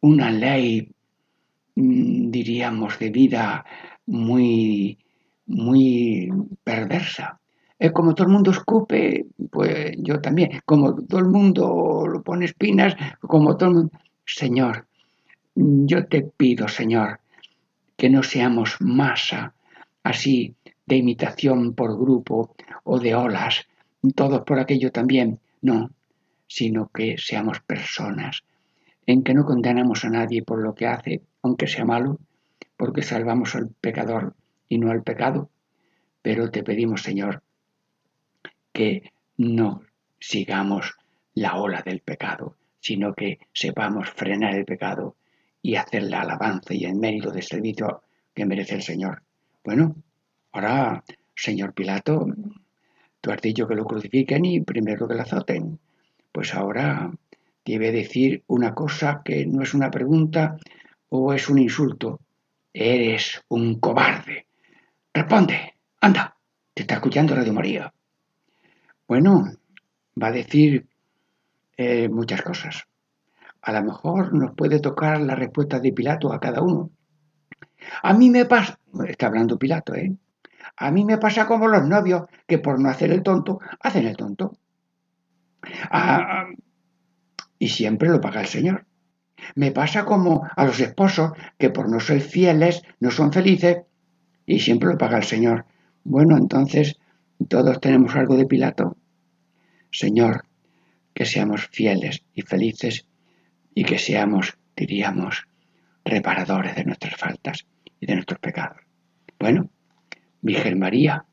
una 0.00 0.30
ley, 0.30 0.94
mm, 1.74 2.30
diríamos, 2.30 2.98
de 2.98 3.10
vida 3.10 3.64
muy, 4.06 4.98
muy 5.46 6.30
perversa. 6.62 7.40
Como 7.92 8.14
todo 8.14 8.28
el 8.28 8.32
mundo 8.32 8.50
escupe, 8.52 9.26
pues 9.50 9.92
yo 9.98 10.20
también. 10.20 10.60
Como 10.64 10.94
todo 10.94 11.20
el 11.20 11.26
mundo 11.28 12.06
lo 12.06 12.22
pone 12.22 12.46
espinas, 12.46 12.96
como 13.20 13.56
todo 13.56 13.68
el 13.68 13.74
mundo... 13.74 13.98
Señor, 14.24 14.86
yo 15.56 16.06
te 16.06 16.22
pido, 16.22 16.68
Señor, 16.68 17.20
que 17.96 18.10
no 18.10 18.22
seamos 18.22 18.76
masa 18.80 19.54
así 20.02 20.54
de 20.84 20.96
imitación 20.96 21.74
por 21.74 21.98
grupo 21.98 22.54
o 22.84 23.00
de 23.00 23.14
olas, 23.14 23.66
todos 24.14 24.42
por 24.42 24.60
aquello 24.60 24.92
también, 24.92 25.40
no, 25.62 25.90
sino 26.46 26.88
que 26.88 27.16
seamos 27.18 27.60
personas, 27.60 28.44
en 29.06 29.24
que 29.24 29.34
no 29.34 29.44
condenamos 29.44 30.04
a 30.04 30.10
nadie 30.10 30.42
por 30.42 30.62
lo 30.62 30.74
que 30.74 30.86
hace, 30.86 31.22
aunque 31.42 31.66
sea 31.66 31.84
malo, 31.84 32.20
porque 32.76 33.02
salvamos 33.02 33.54
al 33.54 33.68
pecador 33.80 34.34
y 34.68 34.78
no 34.78 34.90
al 34.90 35.02
pecado, 35.02 35.48
pero 36.20 36.50
te 36.50 36.62
pedimos, 36.62 37.02
Señor, 37.02 37.42
que 38.72 39.10
no 39.38 39.82
sigamos 40.20 40.94
la 41.34 41.56
ola 41.56 41.82
del 41.82 42.00
pecado, 42.00 42.56
sino 42.80 43.14
que 43.14 43.38
sepamos 43.52 44.10
frenar 44.10 44.54
el 44.54 44.66
pecado 44.66 45.16
y 45.66 45.74
hacer 45.74 46.04
la 46.04 46.20
alabanza 46.20 46.74
y 46.74 46.84
el 46.84 46.94
mérito 46.94 47.32
de 47.32 47.42
servicio 47.42 48.04
que 48.32 48.46
merece 48.46 48.76
el 48.76 48.82
Señor. 48.82 49.24
Bueno, 49.64 49.96
ahora, 50.52 51.02
señor 51.34 51.74
Pilato, 51.74 52.24
tú 53.20 53.32
has 53.32 53.40
dicho 53.42 53.66
que 53.66 53.74
lo 53.74 53.84
crucifiquen 53.84 54.44
y 54.44 54.60
primero 54.60 55.08
que 55.08 55.16
lo 55.16 55.22
azoten. 55.22 55.80
Pues 56.30 56.54
ahora 56.54 57.10
debe 57.64 57.90
decir 57.90 58.44
una 58.46 58.74
cosa 58.74 59.22
que 59.24 59.44
no 59.44 59.64
es 59.64 59.74
una 59.74 59.90
pregunta 59.90 60.56
o 61.08 61.32
es 61.32 61.48
un 61.48 61.58
insulto. 61.58 62.20
Eres 62.72 63.42
un 63.48 63.80
cobarde. 63.80 64.46
Responde, 65.12 65.74
anda, 66.00 66.36
te 66.74 66.82
está 66.82 66.94
escuchando 66.94 67.34
Radio 67.34 67.52
María. 67.52 67.92
Bueno, 69.08 69.42
va 70.22 70.28
a 70.28 70.32
decir 70.32 70.86
eh, 71.76 72.08
muchas 72.08 72.42
cosas. 72.42 72.86
A 73.66 73.72
lo 73.72 73.82
mejor 73.82 74.32
nos 74.32 74.54
puede 74.54 74.78
tocar 74.78 75.20
la 75.20 75.34
respuesta 75.34 75.80
de 75.80 75.92
Pilato 75.92 76.32
a 76.32 76.38
cada 76.38 76.62
uno. 76.62 76.90
A 78.04 78.14
mí 78.14 78.30
me 78.30 78.44
pasa, 78.44 78.78
está 79.08 79.26
hablando 79.26 79.58
Pilato, 79.58 79.92
¿eh? 79.96 80.14
A 80.76 80.92
mí 80.92 81.04
me 81.04 81.18
pasa 81.18 81.48
como 81.48 81.66
los 81.66 81.84
novios 81.84 82.28
que 82.46 82.60
por 82.60 82.78
no 82.78 82.88
hacer 82.88 83.10
el 83.10 83.24
tonto, 83.24 83.58
hacen 83.80 84.06
el 84.06 84.16
tonto. 84.16 84.56
Y 87.58 87.66
siempre 87.66 88.08
lo 88.08 88.20
paga 88.20 88.42
el 88.42 88.46
Señor. 88.46 88.86
Me 89.56 89.72
pasa 89.72 90.04
como 90.04 90.48
a 90.54 90.64
los 90.64 90.78
esposos 90.78 91.32
que 91.58 91.70
por 91.70 91.88
no 91.88 91.98
ser 91.98 92.20
fieles 92.20 92.84
no 93.00 93.10
son 93.10 93.32
felices 93.32 93.78
y 94.46 94.60
siempre 94.60 94.90
lo 94.90 94.96
paga 94.96 95.16
el 95.16 95.24
Señor. 95.24 95.64
Bueno, 96.04 96.36
entonces 96.36 97.00
todos 97.48 97.80
tenemos 97.80 98.14
algo 98.14 98.36
de 98.36 98.46
Pilato. 98.46 98.96
Señor, 99.90 100.44
que 101.12 101.24
seamos 101.24 101.66
fieles 101.66 102.22
y 102.32 102.42
felices 102.42 103.06
y 103.76 103.84
que 103.84 103.98
seamos, 103.98 104.56
diríamos, 104.74 105.46
reparadores 106.02 106.74
de 106.74 106.86
nuestras 106.86 107.14
faltas 107.14 107.66
y 108.00 108.06
de 108.06 108.14
nuestros 108.14 108.40
pecados. 108.40 108.78
Bueno, 109.38 109.68
Virgen 110.40 110.78
María, 110.78 111.26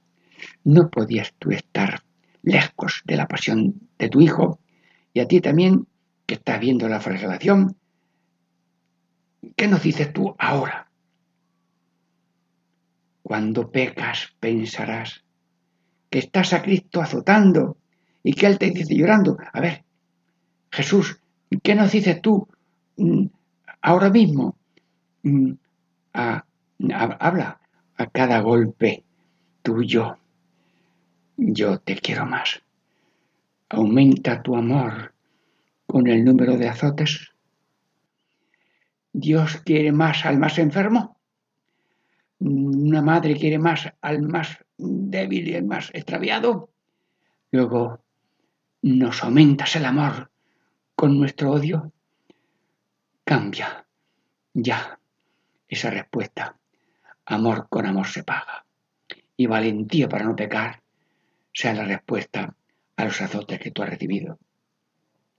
no 0.66 0.90
podías 0.90 1.34
tú 1.40 1.52
estar 1.52 2.04
lejos 2.42 3.02
de 3.06 3.16
la 3.16 3.30
pasión 3.30 3.88
de 3.98 4.10
tu 4.10 4.20
Hijo 4.20 4.60
y 5.14 5.22
a 5.22 5.28
ti 5.28 5.40
también 5.40 5.88
que 6.26 6.34
estás 6.34 6.60
viendo 6.60 6.90
la 6.90 7.00
flagelación. 7.00 7.78
¿Qué 9.56 9.70
nos 9.70 9.82
dices 9.82 10.12
tú 10.12 10.36
ahora? 10.38 10.92
Cuando 13.22 13.72
pecas 13.72 14.36
pensarás 14.42 15.24
que 16.10 16.20
estás 16.20 16.52
a 16.52 16.62
Cristo 16.62 17.02
azotando 17.02 17.78
y 18.22 18.34
que 18.34 18.48
Él 18.48 18.58
te 18.60 18.70
dice 18.70 18.98
llorando, 18.98 19.38
a 19.54 19.62
ver, 19.62 19.86
Jesús, 20.72 21.23
¿Qué 21.62 21.76
nos 21.76 21.92
dices 21.92 22.22
tú 22.22 22.48
mm, 22.98 23.26
ahora 23.82 24.10
mismo? 24.10 24.58
Mm, 25.24 25.54
habla 26.14 27.60
a 27.98 28.08
cada 28.08 28.40
golpe 28.40 29.04
tuyo. 29.62 30.18
Yo 31.38 31.80
te 31.80 31.96
quiero 31.96 32.26
más. 32.26 32.62
Aumenta 33.70 34.42
tu 34.42 34.56
amor 34.56 35.14
con 35.94 36.08
el 36.08 36.26
número 36.26 36.58
de 36.58 36.68
azotes? 36.68 37.34
¿Dios 39.12 39.58
quiere 39.58 39.92
más 39.92 40.26
al 40.26 40.40
más 40.40 40.58
enfermo? 40.58 41.20
¿Una 42.40 43.04
madre 43.04 43.38
quiere 43.38 43.60
más 43.60 43.94
al 44.02 44.24
más 44.24 44.58
débil 44.76 45.48
y 45.48 45.54
el 45.54 45.66
más 45.66 45.92
extraviado? 45.94 46.72
Luego, 47.52 48.04
¿nos 48.82 49.24
aumentas 49.24 49.76
el 49.76 49.86
amor 49.86 50.32
con 50.96 51.18
nuestro 51.20 51.52
odio? 51.52 51.92
Cambia 53.24 53.86
ya 54.54 55.00
esa 55.68 55.90
respuesta. 55.90 56.58
Amor 57.26 57.68
con 57.70 57.86
amor 57.86 58.08
se 58.08 58.24
paga. 58.24 58.66
Y 59.36 59.48
valentía 59.48 60.08
para 60.08 60.26
no 60.26 60.36
pecar 60.36 60.82
sea 61.54 61.74
la 61.74 61.86
respuesta 61.86 62.56
a 62.96 63.06
los 63.06 63.22
azotes 63.22 63.60
que 63.60 63.72
tú 63.72 63.84
has 63.84 63.90
recibido. 63.90 64.40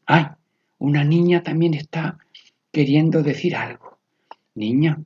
Ay, 0.07 0.27
una 0.79 1.05
niña 1.05 1.43
también 1.43 1.75
está 1.75 2.19
queriendo 2.73 3.23
decir 3.23 3.57
algo. 3.57 3.99
Niña, 4.55 5.01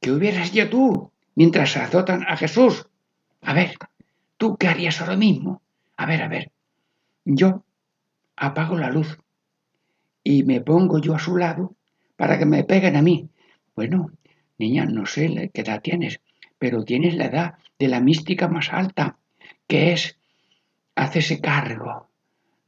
¿qué 0.00 0.12
hubieras 0.12 0.50
hecho 0.50 0.68
tú 0.68 1.12
mientras 1.34 1.76
azotan 1.76 2.24
a 2.26 2.36
Jesús? 2.36 2.88
A 3.42 3.52
ver, 3.54 3.76
¿tú 4.36 4.56
qué 4.56 4.68
harías 4.68 5.00
ahora 5.00 5.16
mismo? 5.16 5.62
A 5.96 6.06
ver, 6.06 6.22
a 6.22 6.28
ver. 6.28 6.52
Yo 7.24 7.64
apago 8.36 8.76
la 8.76 8.90
luz 8.90 9.18
y 10.28 10.42
me 10.42 10.60
pongo 10.60 10.98
yo 10.98 11.14
a 11.14 11.20
su 11.20 11.36
lado 11.36 11.76
para 12.16 12.36
que 12.36 12.46
me 12.46 12.64
peguen 12.64 12.96
a 12.96 13.02
mí. 13.02 13.30
Bueno, 13.76 14.10
niña, 14.58 14.84
no 14.84 15.06
sé 15.06 15.52
qué 15.54 15.60
edad 15.60 15.80
tienes, 15.80 16.20
pero 16.58 16.84
tienes 16.84 17.14
la 17.14 17.26
edad 17.26 17.54
de 17.78 17.86
la 17.86 18.00
mística 18.00 18.48
más 18.48 18.72
alta, 18.72 19.18
que 19.68 19.92
es 19.92 20.18
hacerse 20.96 21.40
cargo 21.40 22.10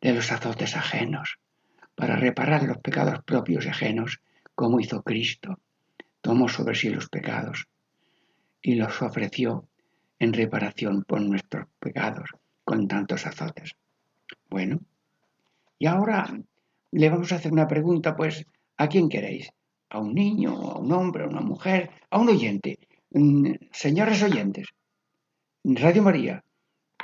de 0.00 0.14
los 0.14 0.30
azotes 0.30 0.76
ajenos 0.76 1.40
para 1.96 2.14
reparar 2.14 2.62
los 2.62 2.78
pecados 2.78 3.24
propios 3.24 3.66
y 3.66 3.70
ajenos, 3.70 4.20
como 4.54 4.78
hizo 4.78 5.02
Cristo. 5.02 5.58
Tomó 6.20 6.48
sobre 6.48 6.76
sí 6.76 6.90
los 6.90 7.08
pecados 7.08 7.66
y 8.62 8.76
los 8.76 9.02
ofreció 9.02 9.68
en 10.20 10.32
reparación 10.32 11.02
por 11.02 11.20
nuestros 11.22 11.66
pecados 11.80 12.30
con 12.62 12.86
tantos 12.86 13.26
azotes. 13.26 13.74
Bueno, 14.48 14.78
y 15.76 15.86
ahora 15.86 16.28
le 16.90 17.10
vamos 17.10 17.32
a 17.32 17.36
hacer 17.36 17.52
una 17.52 17.68
pregunta, 17.68 18.16
pues, 18.16 18.44
¿a 18.76 18.88
quién 18.88 19.08
queréis? 19.08 19.50
¿A 19.90 20.00
un 20.00 20.14
niño, 20.14 20.52
a 20.52 20.78
un 20.78 20.92
hombre, 20.92 21.24
a 21.24 21.28
una 21.28 21.40
mujer, 21.40 21.90
a 22.10 22.18
un 22.18 22.28
oyente? 22.28 22.78
Mm, 23.10 23.52
señores 23.72 24.22
oyentes, 24.22 24.68
Radio 25.64 26.02
María, 26.02 26.44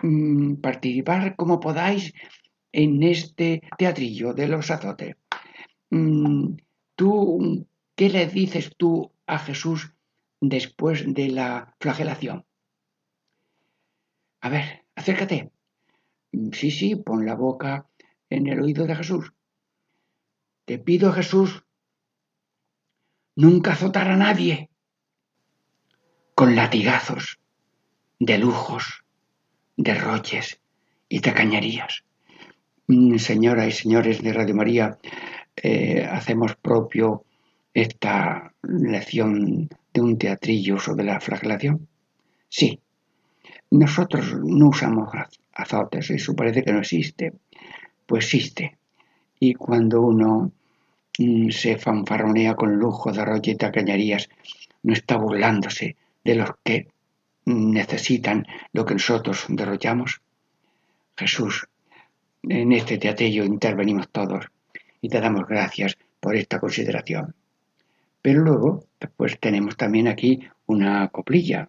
mm, 0.02 0.56
participar 0.56 1.36
como 1.36 1.60
podáis 1.60 2.12
en 2.72 3.02
este 3.02 3.62
teatrillo 3.78 4.34
de 4.34 4.48
los 4.48 4.70
azotes. 4.70 5.16
Mm, 5.90 6.56
¿Tú 6.96 7.66
qué 7.94 8.08
le 8.08 8.26
dices 8.26 8.72
tú 8.76 9.12
a 9.26 9.38
Jesús 9.38 9.92
después 10.40 11.04
de 11.06 11.28
la 11.28 11.74
flagelación? 11.80 12.44
A 14.40 14.48
ver, 14.48 14.84
acércate. 14.94 15.50
Sí, 16.52 16.70
sí, 16.70 16.96
pon 16.96 17.24
la 17.24 17.34
boca 17.34 17.86
en 18.28 18.46
el 18.48 18.60
oído 18.60 18.86
de 18.86 18.96
Jesús. 18.96 19.32
Te 20.64 20.79
pido, 20.79 21.12
Jesús, 21.12 21.64
nunca 23.37 23.72
azotar 23.72 24.09
a 24.09 24.16
nadie 24.16 24.70
con 26.35 26.57
latigazos 26.57 27.38
de 28.18 28.38
lujos, 28.38 29.05
de 29.77 29.94
roches 29.94 30.61
y 31.09 31.20
tacañerías 31.20 32.05
Mm, 32.87 33.16
señoras 33.16 33.68
y 33.68 33.72
señores 33.72 34.22
de 34.22 34.33
Radio 34.33 34.55
María, 34.55 34.98
eh, 35.57 36.05
hacemos 36.05 36.55
propio 36.57 37.24
esta 37.72 38.53
lección 38.62 39.70
de 39.94 40.00
un 40.00 40.18
teatrillo 40.18 40.79
sobre 40.79 41.05
la 41.05 41.18
flagelación? 41.20 41.88
Sí. 42.48 42.81
Nosotros 43.70 44.35
no 44.44 44.68
usamos 44.68 45.09
azotes, 45.55 46.11
eso 46.11 46.37
parece 46.37 46.62
que 46.62 46.72
no 46.72 46.81
existe. 46.81 47.33
Pues 48.07 48.27
existe. 48.27 48.77
Y 49.40 49.54
cuando 49.54 50.02
uno 50.02 50.52
mm, 51.18 51.50
se 51.50 51.76
fanfarronea 51.76 52.54
con 52.54 52.76
lujo 52.76 53.12
de 53.12 53.24
roche 53.24 53.52
y 53.52 53.56
tacañerías, 53.56 54.28
no 54.82 54.92
está 54.92 55.16
burlándose 55.16 55.96
de 56.24 56.34
los 56.34 56.50
que 56.62 56.88
necesitan 57.46 58.46
lo 58.72 58.84
que 58.84 58.94
nosotros 58.94 59.46
derrochamos. 59.48 60.20
Jesús 61.16 61.68
en 62.42 62.72
este 62.72 62.98
teatrillo 62.98 63.44
intervenimos 63.44 64.08
todos 64.10 64.46
y 65.00 65.08
te 65.08 65.20
damos 65.20 65.46
gracias 65.46 65.96
por 66.20 66.36
esta 66.36 66.58
consideración. 66.58 67.34
Pero 68.20 68.40
luego, 68.40 68.84
pues 69.16 69.38
tenemos 69.38 69.76
también 69.76 70.08
aquí 70.08 70.40
una 70.66 71.08
coplilla. 71.08 71.68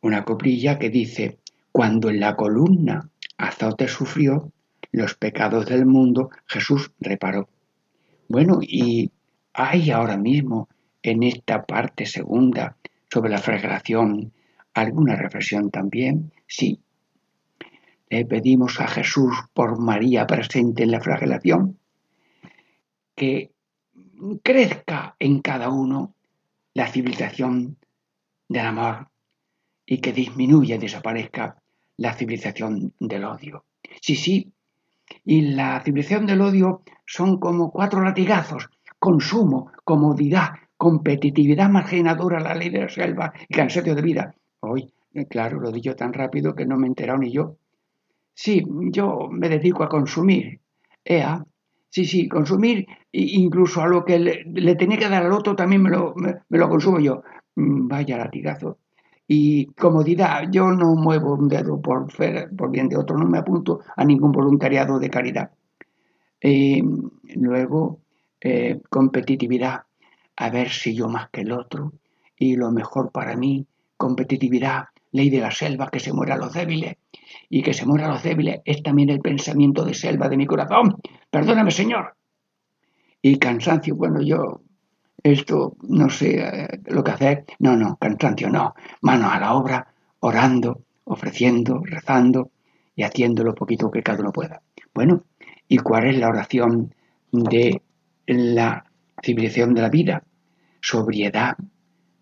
Una 0.00 0.24
coplilla 0.24 0.78
que 0.78 0.90
dice, 0.90 1.38
cuando 1.72 2.10
en 2.10 2.20
la 2.20 2.36
columna 2.36 3.08
azote 3.36 3.88
sufrió, 3.88 4.52
los 4.92 5.14
pecados 5.14 5.66
del 5.66 5.86
mundo 5.86 6.30
Jesús 6.46 6.92
reparó. 7.00 7.48
Bueno, 8.28 8.58
y 8.62 9.10
hay 9.52 9.90
ahora 9.90 10.16
mismo 10.16 10.68
en 11.02 11.22
esta 11.22 11.64
parte 11.64 12.06
segunda 12.06 12.76
sobre 13.10 13.30
la 13.30 13.38
flagelación 13.38 14.32
alguna 14.74 15.16
reflexión 15.16 15.70
también. 15.70 16.32
Sí, 16.46 16.80
le 18.08 18.24
pedimos 18.24 18.80
a 18.80 18.88
Jesús 18.88 19.34
por 19.54 19.80
María 19.80 20.26
presente 20.26 20.82
en 20.82 20.90
la 20.90 21.00
flagelación, 21.00 21.78
que 23.14 23.52
crezca 24.42 25.16
en 25.18 25.40
cada 25.40 25.70
uno 25.70 26.14
la 26.74 26.88
civilización 26.88 27.76
del 28.48 28.66
amor 28.66 29.08
y 29.86 29.98
que 29.98 30.12
disminuya 30.12 30.76
y 30.76 30.78
desaparezca 30.78 31.62
la 31.96 32.14
civilización 32.14 32.94
del 32.98 33.24
odio. 33.24 33.64
Sí, 34.00 34.16
sí, 34.16 34.52
y 35.24 35.42
la 35.42 35.80
civilización 35.82 36.26
del 36.26 36.40
odio 36.40 36.82
son 37.06 37.38
como 37.38 37.70
cuatro 37.70 38.02
latigazos, 38.02 38.68
consumo, 38.98 39.72
comodidad, 39.84 40.50
competitividad 40.76 41.68
marginadora, 41.68 42.40
la 42.40 42.54
ley 42.54 42.70
de 42.70 42.80
la 42.80 42.88
selva 42.88 43.32
y 43.48 43.54
cansancio 43.54 43.94
de 43.94 44.02
vida. 44.02 44.34
Hoy, 44.60 44.92
claro, 45.28 45.60
lo 45.60 45.70
digo 45.72 45.94
tan 45.94 46.12
rápido 46.12 46.54
que 46.54 46.66
no 46.66 46.76
me 46.76 46.86
he 46.86 46.88
enterado 46.88 47.18
ni 47.18 47.32
yo. 47.32 47.56
Sí, 48.34 48.64
yo 48.90 49.28
me 49.30 49.48
dedico 49.48 49.82
a 49.84 49.88
consumir. 49.88 50.60
Ea, 51.04 51.44
sí, 51.88 52.04
sí, 52.04 52.28
consumir 52.28 52.86
incluso 53.12 53.82
a 53.82 53.88
lo 53.88 54.04
que 54.04 54.18
le, 54.18 54.74
tenía 54.76 54.98
que 54.98 55.08
dar 55.08 55.24
al 55.24 55.32
otro 55.32 55.56
también 55.56 55.82
me 55.82 55.90
lo, 55.90 56.14
me, 56.14 56.34
lo 56.48 56.68
consumo 56.68 57.00
yo. 57.00 57.22
Mm, 57.56 57.88
vaya 57.88 58.16
latigazo. 58.16 58.78
Y 59.32 59.66
comodidad, 59.74 60.50
yo 60.50 60.72
no 60.72 60.96
muevo 60.96 61.34
un 61.34 61.46
dedo 61.46 61.80
por, 61.80 62.08
por 62.56 62.70
bien 62.72 62.88
de 62.88 62.96
otro, 62.96 63.16
no 63.16 63.28
me 63.28 63.38
apunto 63.38 63.78
a 63.96 64.04
ningún 64.04 64.32
voluntariado 64.32 64.98
de 64.98 65.08
caridad. 65.08 65.52
Eh, 66.40 66.82
luego, 67.36 68.00
eh, 68.40 68.80
competitividad, 68.90 69.82
a 70.34 70.50
ver 70.50 70.70
si 70.70 70.96
yo 70.96 71.06
más 71.08 71.30
que 71.30 71.42
el 71.42 71.52
otro. 71.52 71.92
Y 72.36 72.56
lo 72.56 72.72
mejor 72.72 73.12
para 73.12 73.36
mí, 73.36 73.64
competitividad, 73.96 74.86
ley 75.12 75.30
de 75.30 75.38
la 75.38 75.52
selva, 75.52 75.90
que 75.92 76.00
se 76.00 76.12
mueran 76.12 76.40
los 76.40 76.52
débiles, 76.52 76.96
y 77.48 77.62
que 77.62 77.72
se 77.72 77.86
mueran 77.86 78.10
los 78.10 78.24
débiles 78.24 78.62
es 78.64 78.82
también 78.82 79.10
el 79.10 79.20
pensamiento 79.20 79.84
de 79.84 79.94
selva 79.94 80.28
de 80.28 80.38
mi 80.38 80.46
corazón. 80.46 80.96
Perdóname, 81.30 81.70
Señor. 81.70 82.16
Y 83.22 83.38
cansancio, 83.38 83.94
bueno, 83.94 84.20
yo 84.22 84.62
esto 85.22 85.76
no 85.82 86.08
sé 86.08 86.40
eh, 86.40 86.80
lo 86.86 87.04
que 87.04 87.10
hacer. 87.10 87.44
No, 87.58 87.76
no, 87.76 87.96
cansancio 87.96 88.48
no. 88.48 88.74
Manos 89.02 89.32
a 89.32 89.40
la 89.40 89.54
obra, 89.54 89.86
orando, 90.20 90.82
ofreciendo, 91.04 91.82
rezando 91.84 92.50
y 92.94 93.02
haciendo 93.02 93.44
lo 93.44 93.54
poquito 93.54 93.90
que 93.90 94.02
cada 94.02 94.20
uno 94.20 94.32
pueda. 94.32 94.62
Bueno, 94.94 95.24
¿y 95.68 95.78
cuál 95.78 96.06
es 96.06 96.18
la 96.18 96.28
oración 96.28 96.94
de 97.32 97.82
la 98.26 98.84
civilización 99.22 99.74
de 99.74 99.82
la 99.82 99.88
vida? 99.88 100.22
Sobriedad, 100.80 101.56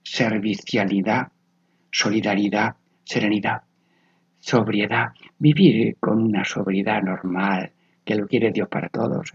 servicialidad, 0.02 1.28
solidaridad, 1.90 2.76
serenidad, 3.04 3.62
sobriedad, 4.38 5.08
vivir 5.38 5.96
con 5.98 6.22
una 6.22 6.44
sobriedad 6.44 7.02
normal, 7.02 7.72
que 8.04 8.14
lo 8.14 8.26
quiere 8.26 8.52
Dios 8.52 8.68
para 8.68 8.88
todos. 8.88 9.34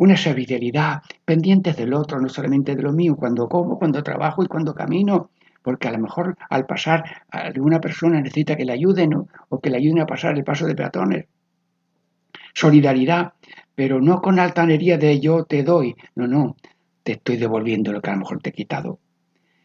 Una 0.00 0.16
servicialidad, 0.16 1.02
pendientes 1.26 1.76
del 1.76 1.92
otro, 1.92 2.18
no 2.22 2.30
solamente 2.30 2.74
de 2.74 2.82
lo 2.82 2.90
mío, 2.90 3.16
cuando 3.16 3.50
como, 3.50 3.78
cuando 3.78 4.02
trabajo 4.02 4.42
y 4.42 4.46
cuando 4.46 4.74
camino, 4.74 5.28
porque 5.60 5.88
a 5.88 5.92
lo 5.92 5.98
mejor 5.98 6.38
al 6.48 6.64
pasar 6.64 7.04
alguna 7.28 7.82
persona 7.82 8.18
necesita 8.18 8.56
que 8.56 8.64
le 8.64 8.72
ayuden 8.72 9.12
o, 9.50 9.60
que 9.60 9.68
le 9.68 9.76
ayuden 9.76 10.00
a 10.00 10.06
pasar 10.06 10.38
el 10.38 10.42
paso 10.42 10.66
de 10.66 10.74
peatones. 10.74 11.26
Solidaridad, 12.54 13.34
pero 13.74 14.00
no 14.00 14.22
con 14.22 14.38
altanería 14.38 14.96
de 14.96 15.20
yo 15.20 15.44
te 15.44 15.62
doy, 15.62 15.94
no, 16.14 16.26
no, 16.26 16.56
te 17.02 17.12
estoy 17.12 17.36
devolviendo 17.36 17.92
lo 17.92 18.00
que 18.00 18.08
a 18.08 18.14
lo 18.14 18.20
mejor 18.20 18.40
te 18.40 18.48
he 18.48 18.54
quitado. 18.54 19.00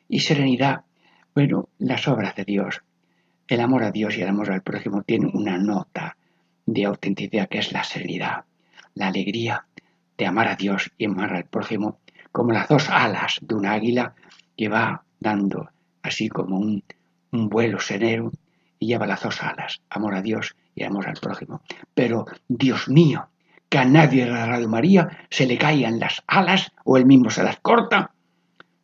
Y 0.09 0.19
serenidad, 0.19 0.81
bueno, 1.33 1.69
las 1.79 2.09
obras 2.09 2.35
de 2.35 2.43
Dios. 2.43 2.83
El 3.47 3.61
amor 3.61 3.83
a 3.83 3.91
Dios 3.91 4.17
y 4.17 4.21
el 4.21 4.27
amor 4.27 4.51
al 4.51 4.63
prójimo 4.63 5.01
tienen 5.03 5.31
una 5.33 5.57
nota 5.57 6.17
de 6.65 6.83
autenticidad 6.83 7.47
que 7.47 7.59
es 7.59 7.71
la 7.71 7.85
serenidad, 7.85 8.43
la 8.95 9.07
alegría 9.07 9.65
de 10.17 10.25
amar 10.25 10.47
a 10.47 10.55
Dios 10.55 10.91
y 10.97 11.05
amar 11.05 11.33
al 11.33 11.45
prójimo 11.45 11.99
como 12.31 12.51
las 12.51 12.67
dos 12.67 12.89
alas 12.89 13.39
de 13.41 13.55
un 13.55 13.65
águila 13.65 14.13
que 14.57 14.69
va 14.69 15.03
dando 15.19 15.69
así 16.03 16.29
como 16.29 16.57
un, 16.57 16.83
vuelo 17.31 17.79
sereno 17.79 18.31
y 18.79 18.87
lleva 18.87 19.07
las 19.07 19.21
dos 19.21 19.41
alas, 19.41 19.81
amor 19.89 20.15
a 20.15 20.21
Dios 20.21 20.55
y 20.73 20.83
amor 20.83 21.07
al 21.07 21.15
prójimo. 21.15 21.61
Pero, 21.93 22.25
Dios 22.47 22.87
mío, 22.87 23.27
que 23.67 23.77
a 23.77 23.85
nadie 23.85 24.23
de 24.23 24.31
la 24.31 24.45
Radio 24.45 24.69
María 24.69 25.27
se 25.29 25.45
le 25.45 25.57
caigan 25.57 25.99
las 25.99 26.23
alas 26.27 26.71
o 26.85 26.95
él 26.97 27.05
mismo 27.05 27.29
se 27.29 27.43
las 27.43 27.59
corta 27.59 28.11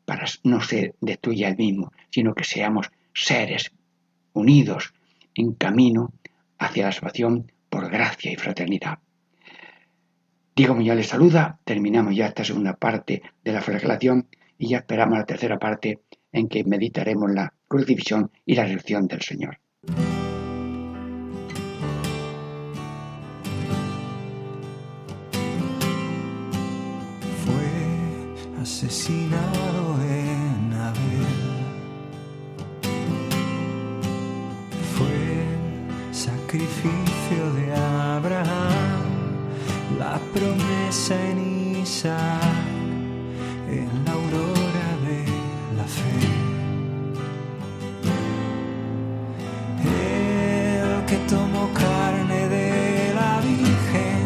para 0.05 0.25
no 0.43 0.61
se 0.61 0.95
destruya 0.99 1.47
el 1.47 1.55
mismo, 1.55 1.93
sino 2.09 2.33
que 2.33 2.43
seamos 2.43 2.91
seres 3.13 3.71
unidos 4.33 4.93
en 5.35 5.53
camino 5.53 6.11
hacia 6.57 6.85
la 6.85 6.91
salvación 6.91 7.51
por 7.69 7.89
gracia 7.89 8.31
y 8.31 8.35
fraternidad. 8.35 8.99
Diego 10.53 10.75
Muñoz 10.75 10.97
les 10.97 11.07
saluda, 11.07 11.59
terminamos 11.63 12.13
ya 12.13 12.27
esta 12.27 12.43
segunda 12.43 12.75
parte 12.75 13.21
de 13.43 13.53
la 13.53 13.61
flagelación 13.61 14.27
y 14.57 14.67
ya 14.67 14.79
esperamos 14.79 15.17
la 15.17 15.25
tercera 15.25 15.57
parte 15.57 16.01
en 16.33 16.49
que 16.49 16.65
meditaremos 16.65 17.31
la 17.31 17.53
crucifixión 17.67 18.31
y 18.45 18.55
la 18.55 18.63
resurrección 18.63 19.07
del 19.07 19.21
Señor. 19.21 19.59
Fue 27.45 28.61
asesinado 28.61 29.60
promesa 40.41 41.15
en 41.29 41.77
Isaac, 41.83 42.41
en 43.69 43.89
la 44.05 44.11
aurora 44.11 44.87
de 45.07 45.19
la 45.77 45.87
fe. 45.97 46.19
El 49.83 51.05
que 51.05 51.17
tomó 51.33 51.69
carne 51.73 52.41
de 52.57 53.13
la 53.19 53.33
Virgen, 53.51 54.23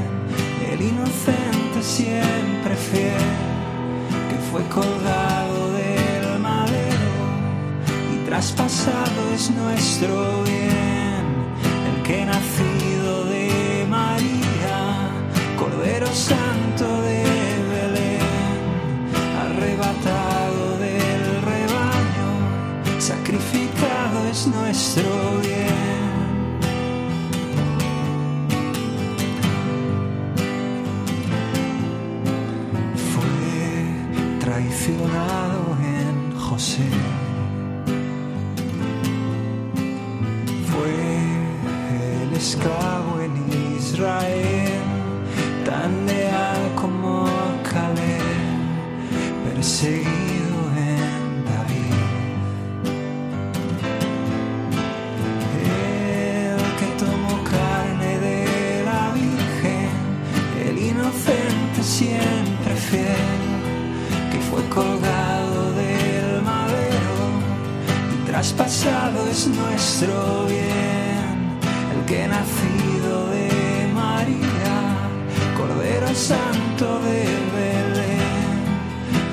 el 0.71 0.81
inocente 0.91 1.79
siempre 1.81 2.75
fiel, 2.75 3.31
que 4.29 4.37
fue 4.49 4.61
colgado 4.69 5.73
del 5.73 6.39
madero 6.39 7.15
y 8.13 8.17
traspasado 8.29 9.19
es 9.33 9.51
nuestro 9.51 10.43
bien, 10.43 11.23
el 11.89 12.03
que 12.03 12.25
nacido 12.25 12.74
nuestro 24.47 25.39
bien. 25.41 25.65
Fue 33.11 34.39
traicionado 34.39 35.77
en 35.81 36.37
José. 36.37 36.87
Fue 40.69 40.93
el 42.23 42.33
esclavo 42.35 42.84
es 69.35 69.47
nuestro 69.47 70.45
bien, 70.47 71.59
el 71.93 72.05
que 72.05 72.25
nacido 72.25 73.27
de 73.31 73.89
María, 73.93 74.75
Cordero 75.57 76.07
Santo 76.15 77.01
de 77.01 77.19
Belén, 77.55 78.63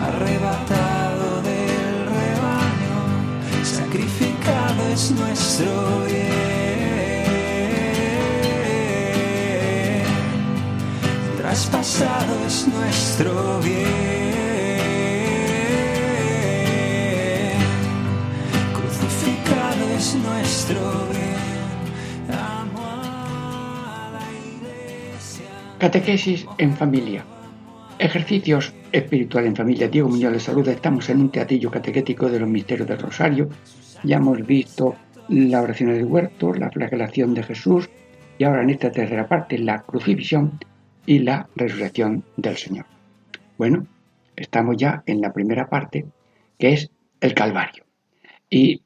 arrebatado 0.09 1.41
del 1.43 1.95
rebaño, 2.19 2.99
sacrificado 3.63 4.89
es 4.93 5.13
nuestro 5.13 6.05
bien, 6.07 6.12
Catequesis 25.83 26.47
en 26.59 26.77
familia. 26.77 27.25
Ejercicios 27.99 28.73
espiritual 28.93 29.47
en 29.47 29.57
familia. 29.57 29.89
Diego 29.89 30.09
Muñoz 30.09 30.33
les 30.33 30.45
saluda. 30.45 30.71
Estamos 30.71 31.11
en 31.11 31.23
un 31.23 31.31
teatrillo 31.33 31.73
catequético 31.73 32.31
de 32.31 32.39
los 32.39 32.49
misterios 32.49 32.87
del 32.87 33.01
Rosario. 33.01 33.49
Ya 34.05 34.19
hemos 34.19 34.47
visto 34.47 34.95
la 35.29 35.61
oración 35.61 35.91
del 35.91 36.05
huerto, 36.05 36.55
la 36.55 36.71
flagelación 36.71 37.35
de 37.35 37.43
Jesús 37.43 37.91
y 38.39 38.45
ahora 38.45 38.63
en 38.63 38.71
esta 38.71 38.93
tercera 38.93 39.27
parte 39.27 39.59
la 39.59 39.83
crucifixión 39.83 40.61
y 41.05 41.19
la 41.19 41.49
resurrección 41.57 42.23
del 42.37 42.57
Señor. 42.57 42.87
Bueno, 43.59 43.85
estamos 44.37 44.77
ya 44.77 45.03
en 45.05 45.21
la 45.21 45.33
primera 45.33 45.69
parte 45.69 46.07
que 46.61 46.75
es 46.75 46.93
el 47.21 47.35
Calvario. 47.35 47.83
Y 48.49 48.83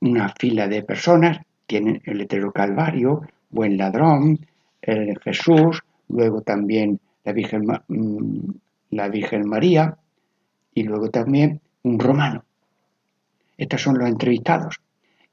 una 0.00 0.30
fila 0.30 0.66
de 0.66 0.82
personas 0.82 1.38
tienen 1.68 2.02
el 2.04 2.18
letrero 2.18 2.50
Calvario, 2.50 3.22
buen 3.48 3.76
ladrón, 3.76 4.40
el 4.82 5.20
Jesús, 5.20 5.84
luego 6.08 6.42
también 6.42 7.00
la 7.24 7.32
Virgen, 7.32 7.66
Ma- 7.66 7.84
mm, 7.88 8.50
la 8.90 9.08
Virgen 9.08 9.48
María 9.48 9.98
y 10.74 10.84
luego 10.84 11.10
también 11.10 11.60
un 11.82 11.98
romano. 11.98 12.44
Estos 13.56 13.82
son 13.82 13.98
los 13.98 14.08
entrevistados 14.08 14.80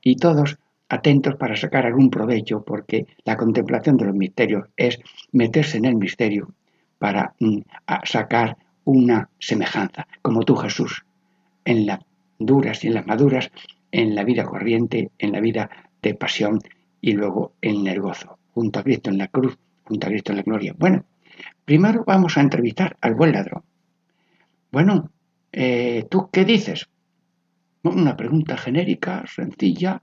y 0.02 0.16
todos 0.16 0.58
atentos 0.90 1.36
para 1.36 1.56
sacar 1.56 1.86
algún 1.86 2.10
provecho 2.10 2.64
porque 2.64 3.08
la 3.26 3.38
contemplación 3.38 3.98
de 3.98 4.06
los 4.06 4.16
misterios 4.16 4.68
es 4.78 5.00
meterse 5.32 5.78
en 5.78 5.86
el 5.86 5.96
misterio 5.96 6.54
para 7.00 7.34
mm, 7.40 7.60
sacar 8.04 8.58
una 8.86 9.30
semejanza, 9.40 10.08
como 10.22 10.44
tú 10.44 10.56
Jesús, 10.56 11.06
en 11.66 11.86
las 11.86 12.00
duras 12.40 12.84
y 12.84 12.88
en 12.88 12.94
las 12.96 13.08
maduras, 13.08 13.52
en 13.92 14.16
la 14.16 14.24
vida 14.24 14.44
corriente, 14.46 15.12
en 15.18 15.32
la 15.32 15.40
vida 15.40 15.70
de 16.02 16.16
pasión 16.16 16.60
y 17.02 17.14
luego 17.14 17.54
en 17.62 17.88
el 17.88 18.02
gozo, 18.02 18.38
junto 18.54 18.80
a 18.80 18.84
Cristo 18.84 19.10
en 19.10 19.18
la 19.18 19.28
cruz, 19.28 19.58
junto 19.84 20.08
a 20.08 20.10
Cristo 20.10 20.32
en 20.32 20.38
la 20.38 20.44
gloria. 20.44 20.76
Bueno, 20.78 21.06
primero 21.66 22.04
vamos 22.06 22.38
a 22.38 22.42
entrevistar 22.42 22.98
al 23.02 23.16
buen 23.16 23.32
ladrón. 23.32 23.64
Bueno, 24.72 25.12
eh, 25.52 26.08
¿tú 26.10 26.30
qué 26.32 26.46
dices? 26.46 26.90
Una 27.84 28.16
pregunta 28.16 28.58
genérica, 28.58 29.24
sencilla. 29.28 30.02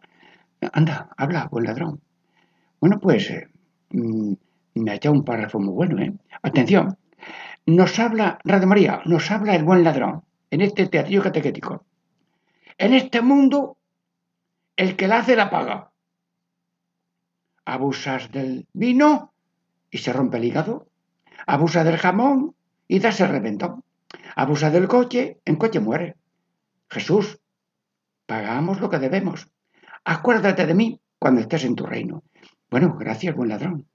Anda, 0.72 1.10
habla, 1.16 1.48
buen 1.50 1.64
ladrón. 1.64 2.00
Bueno, 2.80 3.00
pues 3.00 3.30
eh, 3.30 3.48
mm, 3.90 4.32
me 4.74 4.90
ha 4.90 4.94
echado 4.94 5.14
un 5.14 5.24
párrafo 5.24 5.58
muy 5.58 5.72
bueno, 5.72 6.00
¿eh? 6.00 6.12
Atención, 6.42 6.96
nos 7.66 7.98
habla, 7.98 8.38
Radio 8.44 8.66
María, 8.66 9.02
nos 9.04 9.30
habla 9.30 9.54
el 9.54 9.64
buen 9.64 9.84
ladrón 9.84 10.22
en 10.50 10.60
este 10.60 10.86
teatrillo 10.86 11.22
catequético. 11.22 11.84
En 12.78 12.94
este 12.94 13.20
mundo, 13.20 13.76
el 14.76 14.96
que 14.96 15.08
la 15.08 15.18
hace 15.18 15.36
la 15.36 15.50
paga. 15.50 15.90
Abusas 17.64 18.30
del 18.32 18.66
vino 18.72 19.32
y 19.90 19.98
se 19.98 20.12
rompe 20.12 20.36
el 20.38 20.44
hígado. 20.44 20.86
Abusa 21.46 21.84
del 21.84 21.96
jamón 21.98 22.54
y 22.88 22.98
das 22.98 23.20
el 23.20 23.28
reventón. 23.28 23.82
Abusa 24.36 24.70
del 24.70 24.88
coche, 24.88 25.38
en 25.44 25.56
coche 25.56 25.80
muere. 25.80 26.16
Jesús, 26.88 27.38
pagamos 28.26 28.80
lo 28.80 28.90
que 28.90 28.98
debemos. 28.98 29.48
Acuérdate 30.04 30.66
de 30.66 30.74
mí 30.74 31.00
cuando 31.18 31.40
estés 31.40 31.64
en 31.64 31.76
tu 31.76 31.86
reino. 31.86 32.22
Bueno, 32.70 32.96
gracias, 32.98 33.34
buen 33.34 33.48
ladrón. 33.50 33.86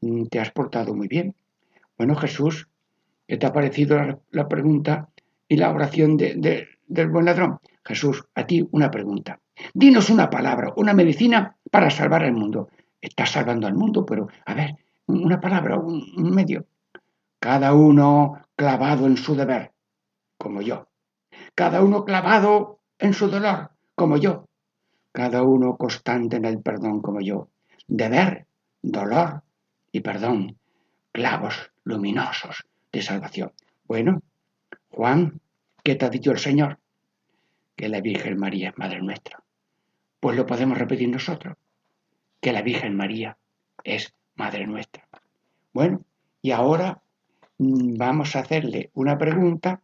Mm, 0.00 0.24
Te 0.26 0.40
has 0.40 0.50
portado 0.50 0.94
muy 0.94 1.08
bien. 1.08 1.34
Bueno, 1.96 2.14
Jesús, 2.16 2.68
¿qué 3.28 3.36
te 3.36 3.46
ha 3.46 3.52
parecido 3.52 3.98
la, 4.30 4.48
pregunta 4.48 5.08
y 5.48 5.56
la 5.56 5.70
oración 5.70 6.16
de- 6.16 6.66
del 6.86 7.08
buen 7.08 7.26
ladrón? 7.26 7.58
Jesús, 7.84 8.24
a 8.34 8.46
ti 8.46 8.66
una 8.72 8.90
pregunta. 8.90 9.40
Dinos 9.74 10.10
una 10.10 10.30
palabra, 10.30 10.72
una 10.76 10.94
medicina 10.94 11.56
para 11.70 11.90
salvar 11.90 12.24
al 12.24 12.32
mundo. 12.32 12.68
Estás 13.00 13.30
salvando 13.30 13.66
al 13.66 13.74
mundo, 13.74 14.04
pero 14.06 14.28
a 14.46 14.54
ver, 14.54 14.76
una 15.06 15.40
palabra, 15.40 15.78
un, 15.78 16.30
medio. 16.30 16.66
cada 17.38 17.74
uno 17.74 18.40
clavado 18.56 19.06
en 19.06 19.16
su 19.16 19.34
deber, 19.34 19.72
como 20.38 20.62
yo, 20.62 20.88
cada 21.54 21.82
uno 21.82 22.04
clavado 22.04 22.80
en 22.98 23.14
su 23.14 23.28
dolor, 23.28 23.70
como 23.94 24.16
yo, 24.16 24.48
cada 25.12 25.42
uno 25.42 25.76
constante 25.76 26.36
en 26.36 26.44
el 26.44 26.62
perdón, 26.62 27.02
como 27.02 27.20
yo, 27.20 27.48
deber, 27.86 28.46
dolor 28.80 29.42
y 29.90 30.00
perdón, 30.00 30.58
clavos 31.12 31.72
luminosos 31.84 32.64
de 32.92 33.02
salvación. 33.02 33.52
Bueno, 33.84 34.22
Juan, 34.90 35.40
¿qué 35.82 35.96
te 35.96 36.06
ha 36.06 36.10
dicho 36.10 36.30
el 36.30 36.38
Señor? 36.38 36.78
Que 37.76 37.88
la 37.88 38.00
Virgen 38.00 38.38
María 38.38 38.70
es 38.70 38.78
Madre 38.78 39.02
nuestra. 39.02 39.42
Pues 40.20 40.36
lo 40.36 40.46
podemos 40.46 40.78
repetir 40.78 41.08
nosotros, 41.08 41.56
que 42.40 42.52
la 42.52 42.62
Virgen 42.62 42.96
María 42.96 43.36
es 43.82 44.14
Madre 44.42 44.66
nuestra. 44.66 45.06
Bueno, 45.72 46.02
y 46.42 46.50
ahora 46.50 47.00
mm, 47.58 47.96
vamos 47.96 48.34
a 48.34 48.40
hacerle 48.40 48.90
una 48.92 49.16
pregunta 49.16 49.80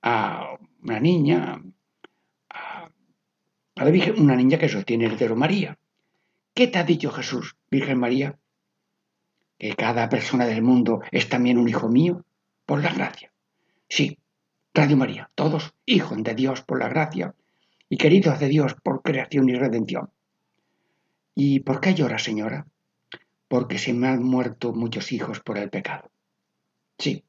a 0.00 0.56
una 0.80 1.00
niña, 1.00 1.60
a, 2.50 2.88
la 3.74 3.90
Virgen, 3.90 4.22
una 4.22 4.36
niña 4.36 4.58
que 4.58 4.68
sostiene 4.68 5.06
el 5.06 5.14
hetero 5.14 5.34
María. 5.34 5.76
¿Qué 6.54 6.68
te 6.68 6.78
ha 6.78 6.84
dicho 6.84 7.10
Jesús, 7.10 7.56
Virgen 7.68 7.98
María? 7.98 8.38
Que 9.58 9.74
cada 9.74 10.08
persona 10.08 10.46
del 10.46 10.62
mundo 10.62 11.02
es 11.10 11.28
también 11.28 11.58
un 11.58 11.68
hijo 11.68 11.88
mío, 11.88 12.24
por 12.66 12.80
la 12.80 12.92
gracia. 12.92 13.32
Sí, 13.88 14.20
Radio 14.72 14.96
María, 14.96 15.30
todos 15.34 15.74
hijos 15.84 16.22
de 16.22 16.36
Dios 16.36 16.62
por 16.62 16.78
la 16.78 16.88
gracia 16.88 17.34
y 17.88 17.96
queridos 17.96 18.38
de 18.38 18.46
Dios 18.46 18.76
por 18.84 19.02
creación 19.02 19.48
y 19.48 19.56
redención. 19.56 20.10
¿Y 21.34 21.58
por 21.58 21.80
qué 21.80 21.92
llora, 21.92 22.18
señora? 22.20 22.68
Porque 23.48 23.78
se 23.78 23.92
me 23.92 24.08
han 24.08 24.22
muerto 24.22 24.72
muchos 24.72 25.12
hijos 25.12 25.40
por 25.40 25.58
el 25.58 25.70
pecado. 25.70 26.10
Sí. 26.98 27.24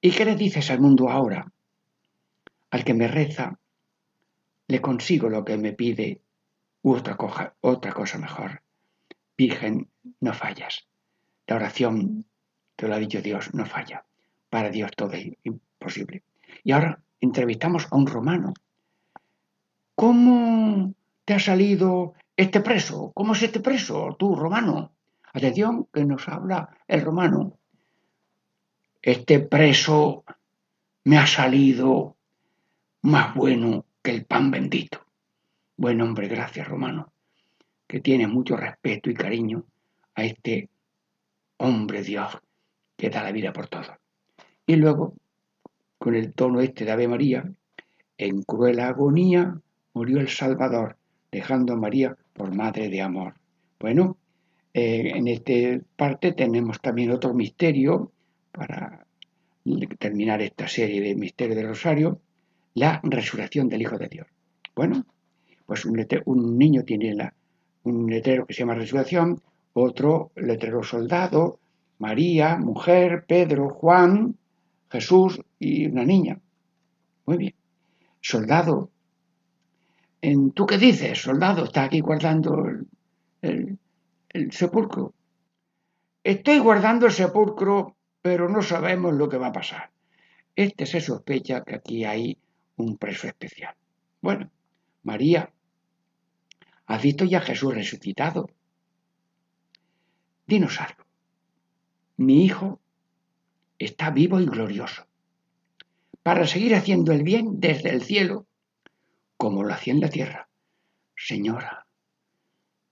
¿Y 0.00 0.10
qué 0.12 0.24
le 0.24 0.36
dices 0.36 0.70
al 0.70 0.80
mundo 0.80 1.10
ahora? 1.10 1.50
Al 2.70 2.84
que 2.84 2.94
me 2.94 3.08
reza, 3.08 3.58
le 4.68 4.80
consigo 4.80 5.28
lo 5.28 5.44
que 5.44 5.56
me 5.56 5.72
pide 5.72 6.22
u 6.82 6.94
otra 6.94 7.16
cosa, 7.16 7.54
otra 7.60 7.92
cosa 7.92 8.18
mejor. 8.18 8.62
Virgen, 9.36 9.88
no 10.20 10.32
fallas. 10.34 10.86
La 11.46 11.56
oración, 11.56 12.26
te 12.76 12.86
lo 12.86 12.94
ha 12.94 12.98
dicho 12.98 13.22
Dios, 13.22 13.54
no 13.54 13.64
falla. 13.64 14.04
Para 14.50 14.70
Dios 14.70 14.90
todo 14.96 15.12
es 15.12 15.32
imposible. 15.42 16.22
Y 16.62 16.72
ahora 16.72 17.00
entrevistamos 17.20 17.86
a 17.90 17.96
un 17.96 18.06
romano. 18.06 18.52
¿Cómo 19.94 20.94
te 21.24 21.34
ha 21.34 21.40
salido 21.40 22.14
este 22.36 22.60
preso? 22.60 23.12
¿Cómo 23.14 23.32
es 23.32 23.42
este 23.42 23.60
preso, 23.60 24.14
tú, 24.18 24.36
romano? 24.36 24.92
Atención, 25.32 25.86
que 25.92 26.04
nos 26.04 26.28
habla 26.28 26.70
el 26.86 27.02
romano. 27.02 27.58
Este 29.02 29.40
preso 29.40 30.24
me 31.04 31.18
ha 31.18 31.26
salido 31.26 32.16
más 33.02 33.34
bueno 33.34 33.86
que 34.02 34.10
el 34.10 34.24
pan 34.24 34.50
bendito. 34.50 35.04
Buen 35.76 36.00
hombre, 36.00 36.28
gracias, 36.28 36.66
romano, 36.66 37.12
que 37.86 38.00
tiene 38.00 38.26
mucho 38.26 38.56
respeto 38.56 39.10
y 39.10 39.14
cariño 39.14 39.64
a 40.14 40.24
este 40.24 40.68
hombre 41.58 42.02
Dios 42.02 42.38
que 42.96 43.10
da 43.10 43.22
la 43.22 43.32
vida 43.32 43.52
por 43.52 43.68
todos. 43.68 43.92
Y 44.66 44.76
luego, 44.76 45.14
con 45.98 46.14
el 46.14 46.32
tono 46.34 46.60
este 46.60 46.84
de 46.84 46.92
Ave 46.92 47.08
María, 47.08 47.50
en 48.16 48.42
cruel 48.42 48.80
agonía 48.80 49.60
murió 49.94 50.20
el 50.20 50.28
Salvador, 50.28 50.96
dejando 51.30 51.72
a 51.72 51.76
María 51.76 52.16
por 52.32 52.54
madre 52.54 52.88
de 52.88 53.00
amor. 53.00 53.34
Bueno, 53.78 54.18
eh, 54.74 55.12
en 55.14 55.28
esta 55.28 55.84
parte 55.96 56.32
tenemos 56.32 56.80
también 56.80 57.10
otro 57.10 57.34
misterio 57.34 58.12
para 58.52 59.06
terminar 59.98 60.40
esta 60.40 60.68
serie 60.68 61.00
de 61.00 61.14
misterios 61.14 61.56
del 61.56 61.68
Rosario, 61.68 62.20
la 62.74 63.00
resurrección 63.02 63.68
del 63.68 63.82
Hijo 63.82 63.98
de 63.98 64.08
Dios. 64.08 64.26
Bueno, 64.74 65.04
pues 65.66 65.84
un, 65.84 66.06
un 66.26 66.58
niño 66.58 66.84
tiene 66.84 67.14
la, 67.14 67.34
un 67.84 68.08
letrero 68.08 68.46
que 68.46 68.54
se 68.54 68.60
llama 68.60 68.74
resurrección, 68.74 69.40
otro 69.74 70.32
letrero 70.36 70.82
soldado, 70.82 71.58
María, 71.98 72.56
mujer, 72.56 73.24
Pedro, 73.26 73.70
Juan, 73.70 74.36
Jesús 74.90 75.40
y 75.58 75.86
una 75.86 76.04
niña. 76.04 76.40
Muy 77.26 77.36
bien. 77.36 77.54
Soldado. 78.20 78.90
¿En 80.20 80.52
¿Tú 80.52 80.66
qué 80.66 80.78
dices, 80.78 81.20
soldado? 81.20 81.64
Está 81.64 81.84
aquí 81.84 82.00
guardando 82.00 82.64
el, 83.42 83.78
el 84.30 84.52
sepulcro. 84.52 85.14
Estoy 86.22 86.58
guardando 86.58 87.06
el 87.06 87.12
sepulcro, 87.12 87.96
pero 88.22 88.48
no 88.48 88.62
sabemos 88.62 89.14
lo 89.14 89.28
que 89.28 89.38
va 89.38 89.48
a 89.48 89.52
pasar. 89.52 89.90
Este 90.54 90.86
se 90.86 91.00
sospecha 91.00 91.64
que 91.64 91.76
aquí 91.76 92.04
hay 92.04 92.38
un 92.76 92.96
preso 92.96 93.26
especial. 93.26 93.74
Bueno, 94.20 94.50
María, 95.02 95.52
¿has 96.86 97.02
visto 97.02 97.24
ya 97.24 97.38
a 97.38 97.42
Jesús 97.42 97.74
resucitado? 97.74 98.50
Dinos 100.46 100.80
algo. 100.80 101.04
Mi 102.16 102.44
hijo 102.44 102.80
está 103.78 104.10
vivo 104.10 104.40
y 104.40 104.46
glorioso, 104.46 105.06
para 106.22 106.46
seguir 106.46 106.74
haciendo 106.74 107.12
el 107.12 107.22
bien 107.22 107.60
desde 107.60 107.90
el 107.90 108.02
cielo, 108.02 108.46
como 109.36 109.62
lo 109.62 109.72
hacía 109.72 109.92
en 109.92 110.00
la 110.00 110.10
tierra. 110.10 110.48
Señora, 111.14 111.86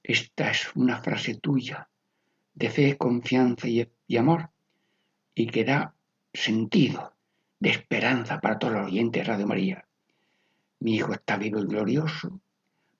esta 0.08 0.50
es 0.52 0.70
una 0.76 1.02
frase 1.02 1.34
tuya 1.34 1.88
de 2.54 2.70
fe, 2.70 2.96
confianza 2.96 3.66
y, 3.66 4.16
amor, 4.16 4.50
y 5.34 5.48
que 5.48 5.64
da 5.64 5.94
sentido 6.32 7.12
de 7.58 7.70
esperanza 7.70 8.40
para 8.40 8.56
todos 8.56 8.74
los 8.74 8.86
oyentes 8.86 9.26
de 9.26 9.32
Radio 9.32 9.46
María. 9.48 9.88
Mi 10.78 10.94
hijo 10.94 11.12
está 11.12 11.36
vivo 11.36 11.58
y 11.58 11.66
glorioso 11.66 12.40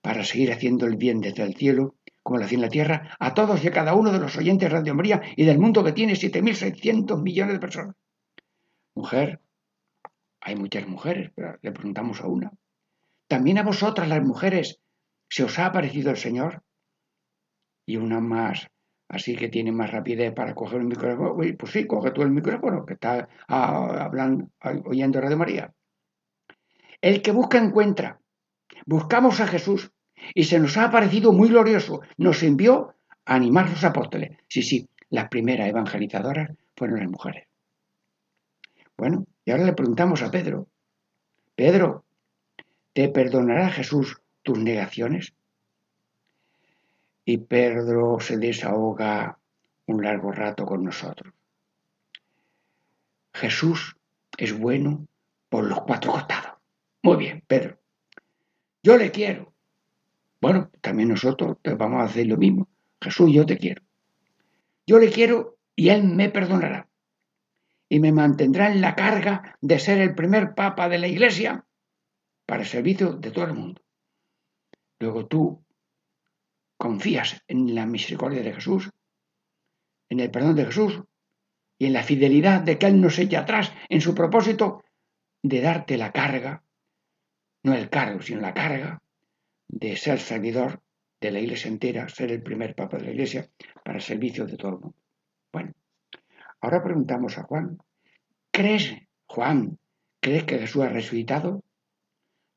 para 0.02 0.24
seguir 0.24 0.52
haciendo 0.52 0.86
el 0.86 0.96
bien 0.96 1.20
desde 1.20 1.44
el 1.44 1.54
cielo, 1.54 1.94
como 2.24 2.38
lo 2.38 2.44
hacía 2.44 2.56
en 2.56 2.62
la 2.62 2.68
tierra, 2.68 3.16
a 3.20 3.34
todos 3.34 3.62
y 3.62 3.68
a 3.68 3.72
cada 3.72 3.94
uno 3.94 4.10
de 4.10 4.18
los 4.18 4.36
oyentes 4.36 4.68
de 4.68 4.76
Radio 4.76 4.94
María 4.96 5.22
y 5.36 5.44
del 5.44 5.60
mundo 5.60 5.84
que 5.84 5.92
tiene 5.92 6.14
7.600 6.14 7.22
millones 7.22 7.54
de 7.54 7.60
personas. 7.60 7.94
Mujer, 8.96 9.40
hay 10.40 10.56
muchas 10.56 10.88
mujeres, 10.88 11.30
pero 11.36 11.56
le 11.62 11.70
preguntamos 11.70 12.20
a 12.20 12.26
una. 12.26 12.52
¿También 13.28 13.58
a 13.58 13.62
vosotras 13.62 14.08
las 14.08 14.24
mujeres 14.24 14.80
se 15.28 15.44
os 15.44 15.56
ha 15.60 15.66
aparecido 15.66 16.10
el 16.10 16.16
Señor? 16.16 16.64
Y 17.86 17.96
una 17.96 18.20
más, 18.20 18.68
así 19.08 19.36
que 19.36 19.48
tiene 19.48 19.72
más 19.72 19.90
rapidez 19.92 20.32
para 20.34 20.54
coger 20.54 20.80
el 20.80 20.86
micrófono. 20.86 21.36
Pues 21.36 21.72
sí, 21.72 21.86
coge 21.86 22.10
tú 22.10 22.22
el 22.22 22.30
micrófono, 22.30 22.84
que 22.84 22.94
está 22.94 23.28
ah, 23.48 24.04
hablando, 24.04 24.50
oyendo 24.84 25.20
Radio 25.20 25.36
María. 25.36 25.72
El 27.00 27.22
que 27.22 27.30
busca 27.30 27.58
encuentra. 27.58 28.20
Buscamos 28.84 29.40
a 29.40 29.46
Jesús 29.46 29.92
y 30.34 30.44
se 30.44 30.58
nos 30.58 30.76
ha 30.76 30.84
aparecido 30.84 31.32
muy 31.32 31.48
glorioso. 31.48 32.00
Nos 32.16 32.42
envió 32.42 32.94
a 33.24 33.34
animar 33.34 33.70
los 33.70 33.84
apóstoles. 33.84 34.36
Sí, 34.48 34.62
sí, 34.62 34.88
las 35.10 35.28
primeras 35.28 35.68
evangelizadoras 35.68 36.50
fueron 36.76 37.00
las 37.00 37.08
mujeres. 37.08 37.46
Bueno, 38.96 39.26
y 39.44 39.50
ahora 39.50 39.64
le 39.64 39.74
preguntamos 39.74 40.22
a 40.22 40.30
Pedro. 40.30 40.68
Pedro, 41.54 42.04
¿te 42.92 43.08
perdonará 43.08 43.70
Jesús 43.70 44.20
tus 44.42 44.58
negaciones? 44.58 45.34
Y 47.28 47.38
Pedro 47.38 48.20
se 48.20 48.38
desahoga 48.38 49.36
un 49.86 50.02
largo 50.02 50.30
rato 50.30 50.64
con 50.64 50.84
nosotros. 50.84 51.34
Jesús 53.34 53.96
es 54.38 54.56
bueno 54.56 55.08
por 55.48 55.64
los 55.64 55.82
cuatro 55.82 56.12
costados. 56.12 56.52
Muy 57.02 57.16
bien, 57.16 57.42
Pedro. 57.44 57.78
Yo 58.80 58.96
le 58.96 59.10
quiero. 59.10 59.52
Bueno, 60.40 60.70
también 60.80 61.08
nosotros 61.08 61.56
vamos 61.76 62.00
a 62.00 62.04
hacer 62.04 62.28
lo 62.28 62.36
mismo. 62.36 62.68
Jesús, 63.00 63.32
yo 63.32 63.44
te 63.44 63.58
quiero. 63.58 63.82
Yo 64.86 65.00
le 65.00 65.10
quiero 65.10 65.58
y 65.74 65.88
Él 65.88 66.04
me 66.04 66.30
perdonará. 66.30 66.88
Y 67.88 67.98
me 67.98 68.12
mantendrá 68.12 68.70
en 68.70 68.80
la 68.80 68.94
carga 68.94 69.58
de 69.60 69.80
ser 69.80 69.98
el 69.98 70.14
primer 70.14 70.54
papa 70.54 70.88
de 70.88 70.98
la 70.98 71.08
iglesia 71.08 71.64
para 72.46 72.62
el 72.62 72.68
servicio 72.68 73.14
de 73.14 73.32
todo 73.32 73.46
el 73.46 73.54
mundo. 73.54 73.82
Luego 75.00 75.26
tú 75.26 75.65
confías 76.76 77.42
en 77.48 77.74
la 77.74 77.86
misericordia 77.86 78.42
de 78.42 78.52
Jesús, 78.52 78.90
en 80.08 80.20
el 80.20 80.30
perdón 80.30 80.56
de 80.56 80.66
Jesús 80.66 81.02
y 81.78 81.86
en 81.86 81.92
la 81.92 82.02
fidelidad 82.02 82.62
de 82.62 82.78
que 82.78 82.86
Él 82.86 83.00
nos 83.00 83.18
echa 83.18 83.40
atrás 83.40 83.72
en 83.88 84.00
su 84.00 84.14
propósito 84.14 84.84
de 85.42 85.60
darte 85.60 85.96
la 85.96 86.12
carga, 86.12 86.62
no 87.62 87.74
el 87.74 87.88
cargo, 87.88 88.22
sino 88.22 88.40
la 88.40 88.54
carga 88.54 89.02
de 89.68 89.96
ser 89.96 90.20
servidor 90.20 90.80
de 91.20 91.30
la 91.30 91.40
iglesia 91.40 91.68
entera, 91.68 92.08
ser 92.08 92.30
el 92.30 92.42
primer 92.42 92.74
papa 92.74 92.98
de 92.98 93.04
la 93.04 93.10
iglesia 93.10 93.48
para 93.84 93.98
el 93.98 94.02
servicio 94.02 94.46
de 94.46 94.56
todo 94.56 94.72
el 94.72 94.78
mundo. 94.80 94.96
Bueno, 95.52 95.72
ahora 96.60 96.82
preguntamos 96.82 97.38
a 97.38 97.44
Juan, 97.44 97.78
¿crees, 98.50 98.94
Juan, 99.26 99.78
crees 100.20 100.44
que 100.44 100.58
Jesús 100.58 100.82
ha 100.82 100.88
resucitado? 100.88 101.64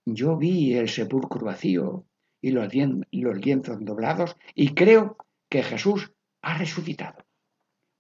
Yo 0.06 0.38
vi 0.38 0.74
el 0.74 0.90
sepulcro 0.90 1.46
vacío 1.46 2.06
y 2.42 2.52
los, 2.52 2.74
lienzos 2.74 3.78
doblados 3.80 4.36
y 4.56 4.74
creo 4.74 5.18
que 5.50 5.64
Jesús 5.64 6.12
ha 6.42 6.58
resucitado. 6.58 7.26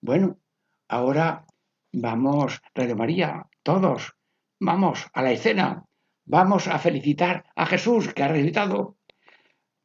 Bueno, 0.01 0.39
ahora 0.87 1.45
Vamos, 1.91 2.61
Radio 2.75 2.95
María, 2.95 3.47
todos, 3.63 4.13
vamos 4.59 5.07
a 5.11 5.23
la 5.23 5.31
escena, 5.31 5.85
vamos 6.23 6.67
a 6.67 6.77
felicitar 6.77 7.45
a 7.55 7.65
Jesús 7.65 8.13
que 8.13 8.21
ha 8.21 8.27
resucitado. 8.27 8.97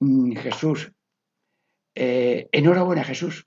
Mm, 0.00 0.36
Jesús, 0.36 0.92
eh, 1.94 2.48
enhorabuena 2.52 3.04
Jesús. 3.04 3.46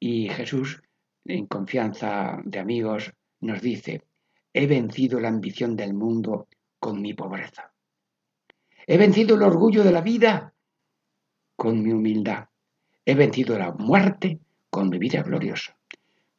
Y 0.00 0.30
Jesús, 0.30 0.82
en 1.26 1.46
confianza 1.46 2.40
de 2.44 2.58
amigos, 2.60 3.12
nos 3.40 3.60
dice, 3.60 4.04
he 4.54 4.66
vencido 4.66 5.20
la 5.20 5.28
ambición 5.28 5.76
del 5.76 5.92
mundo 5.92 6.48
con 6.80 7.02
mi 7.02 7.12
pobreza. 7.12 7.74
He 8.90 8.96
vencido 8.96 9.36
el 9.36 9.42
orgullo 9.42 9.84
de 9.84 9.92
la 9.92 10.00
vida 10.00 10.54
con 11.56 11.82
mi 11.82 11.92
humildad. 11.92 12.46
He 13.04 13.14
vencido 13.14 13.58
la 13.58 13.70
muerte 13.72 14.40
con 14.70 14.88
mi 14.88 14.98
vida 14.98 15.22
gloriosa. 15.22 15.76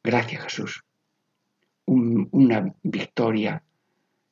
Gracias 0.02 0.42
Jesús. 0.42 0.82
Un- 1.86 2.28
una 2.32 2.74
victoria 2.82 3.62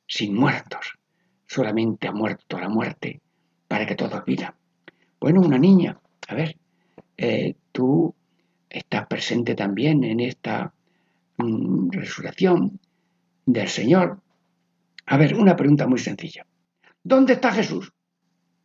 sin 0.05 0.35
muertos. 0.35 0.99
Solamente 1.47 2.09
ha 2.09 2.11
muerto 2.11 2.59
la 2.59 2.67
muerte 2.67 3.21
para 3.69 3.85
que 3.85 3.95
todos 3.95 4.23
vivan. 4.25 4.53
Bueno, 5.21 5.39
una 5.39 5.57
niña, 5.57 5.97
a 6.27 6.35
ver, 6.35 6.57
eh, 7.15 7.55
tú 7.71 8.13
estás 8.69 9.07
presente 9.07 9.55
también 9.55 10.03
en 10.03 10.19
esta 10.19 10.73
mm, 11.37 11.91
resurrección 11.91 12.81
del 13.45 13.69
Señor. 13.69 14.19
A 15.05 15.15
ver, 15.15 15.35
una 15.35 15.55
pregunta 15.55 15.87
muy 15.87 15.99
sencilla. 15.99 16.45
¿Dónde 17.01 17.33
está 17.33 17.53
Jesús? 17.53 17.93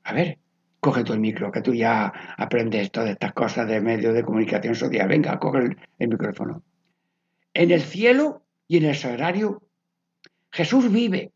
A 0.04 0.12
ver, 0.12 0.38
coge 0.80 1.02
tú 1.02 1.14
el 1.14 1.20
micro, 1.20 1.50
que 1.50 1.62
tú 1.62 1.72
ya 1.72 2.12
aprendes 2.36 2.90
todas 2.92 3.08
estas 3.08 3.32
cosas 3.32 3.66
de 3.66 3.80
medios 3.80 4.12
de 4.12 4.22
comunicación 4.22 4.74
social. 4.74 5.08
Venga, 5.08 5.38
coge 5.38 5.76
el, 5.98 6.08
micrófono. 6.08 6.62
En 7.54 7.70
el 7.70 7.80
cielo 7.80 8.42
y 8.68 8.76
en 8.76 8.84
el 8.84 8.94
sagrario, 8.94 9.62
Jesús 10.50 10.92
vive, 10.92 11.32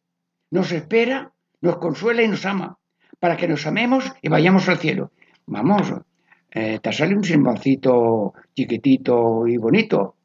nos 0.51 0.71
espera, 0.71 1.33
nos 1.63 1.79
consuela 1.79 2.23
y 2.23 2.29
nos 2.29 2.45
ama, 2.45 2.79
para 3.19 3.39
que 3.39 3.49
nos 3.49 3.67
amemos 3.67 4.13
y 4.21 4.29
vayamos 4.29 4.69
al 4.69 4.77
cielo. 4.77 5.13
Vamos, 5.47 5.95
eh, 6.51 6.79
te 6.83 6.93
sale 6.93 7.17
un 7.17 7.25
silboncito 7.25 8.35
chiquitito 8.55 9.47
y 9.47 9.57
bonito. 9.57 10.17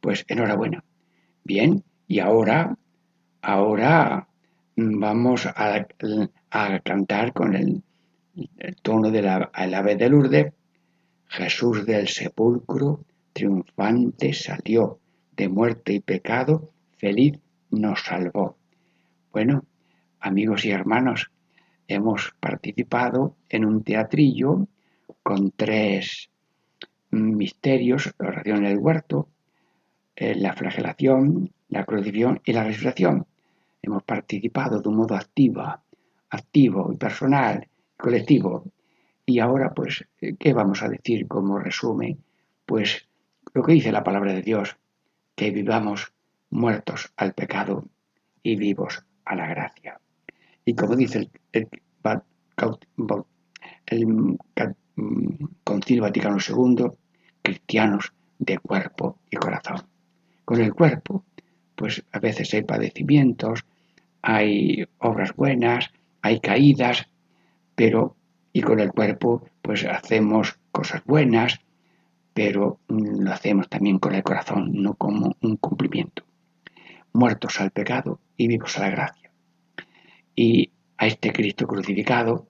Pues 0.00 0.24
enhorabuena. 0.26 0.82
Bien, 1.44 1.84
y 2.08 2.18
ahora, 2.18 2.76
ahora 3.42 4.26
mm, 4.74 4.98
vamos 4.98 5.46
a 5.46 5.86
cantar 6.82 7.32
con 7.32 7.54
el, 7.54 7.84
el 8.34 8.76
tono 8.76 9.10
del 9.10 9.26
ave 9.28 9.96
de 9.96 10.08
Lourdes. 10.08 10.52
Jesús 11.28 11.86
del 11.86 12.08
sepulcro, 12.08 13.04
triunfante 13.32 14.34
salió, 14.34 14.98
de 15.34 15.48
muerte 15.48 15.94
y 15.94 16.00
pecado, 16.00 16.70
feliz 16.98 17.38
nos 17.70 18.02
salvó. 18.02 18.56
Bueno, 19.32 19.64
amigos 20.20 20.64
y 20.66 20.70
hermanos, 20.70 21.30
hemos 21.88 22.34
participado 22.38 23.34
en 23.48 23.64
un 23.64 23.82
teatrillo 23.82 24.68
con 25.22 25.52
tres 25.52 26.30
misterios, 27.10 28.12
la 28.18 28.28
oración 28.28 28.58
en 28.58 28.72
el 28.72 28.78
huerto, 28.78 29.28
eh, 30.16 30.34
la 30.34 30.52
flagelación, 30.52 31.50
la 31.68 31.84
crucifixión 31.84 32.40
y 32.44 32.52
la 32.52 32.64
resurrección. 32.64 33.26
Hemos 33.80 34.02
participado 34.02 34.80
de 34.80 34.88
un 34.88 34.96
modo 34.96 35.14
activa, 35.14 35.82
activo 36.28 36.92
y 36.92 36.96
personal, 36.96 37.66
colectivo. 38.02 38.64
Y 39.24 39.38
ahora, 39.38 39.72
pues, 39.72 40.04
eh, 40.20 40.34
¿qué 40.38 40.52
vamos 40.52 40.82
a 40.82 40.88
decir 40.88 41.28
como 41.28 41.58
resumen? 41.58 42.18
Pues 42.66 43.08
lo 43.54 43.62
que 43.62 43.72
dice 43.72 43.92
la 43.92 44.02
palabra 44.02 44.32
de 44.32 44.42
Dios, 44.42 44.76
que 45.36 45.50
vivamos 45.50 46.12
muertos 46.50 47.12
al 47.16 47.32
pecado 47.32 47.84
y 48.42 48.56
vivos 48.56 49.04
a 49.24 49.36
la 49.36 49.46
gracia. 49.46 50.00
Y 50.64 50.74
como 50.74 50.96
dice 50.96 51.18
el, 51.18 51.30
el, 51.52 51.68
el 53.86 54.38
Concilio 55.64 56.02
Vaticano 56.02 56.36
II, 56.36 56.86
cristianos 57.40 58.12
de 58.38 58.58
cuerpo 58.58 59.18
y 59.30 59.36
corazón. 59.36 59.86
Con 60.44 60.60
el 60.60 60.74
cuerpo, 60.74 61.24
pues 61.76 62.04
a 62.12 62.18
veces 62.18 62.52
hay 62.52 62.62
padecimientos, 62.62 63.64
hay 64.22 64.84
obras 64.98 65.34
buenas, 65.34 65.90
hay 66.20 66.40
caídas, 66.40 67.08
pero 67.74 68.16
y 68.52 68.62
con 68.62 68.80
el 68.80 68.92
cuerpo 68.92 69.44
pues 69.62 69.84
hacemos 69.84 70.58
cosas 70.70 71.02
buenas, 71.04 71.60
pero 72.34 72.80
lo 72.88 73.32
hacemos 73.32 73.68
también 73.68 73.98
con 73.98 74.14
el 74.14 74.22
corazón, 74.22 74.70
no 74.72 74.94
como 74.94 75.36
un 75.40 75.56
cumplimiento. 75.56 76.24
Muertos 77.12 77.60
al 77.60 77.70
pecado 77.70 78.20
y 78.36 78.48
vivos 78.48 78.76
a 78.78 78.82
la 78.82 78.90
gracia. 78.90 79.30
Y 80.34 80.70
a 80.96 81.06
este 81.06 81.32
Cristo 81.32 81.66
crucificado 81.66 82.48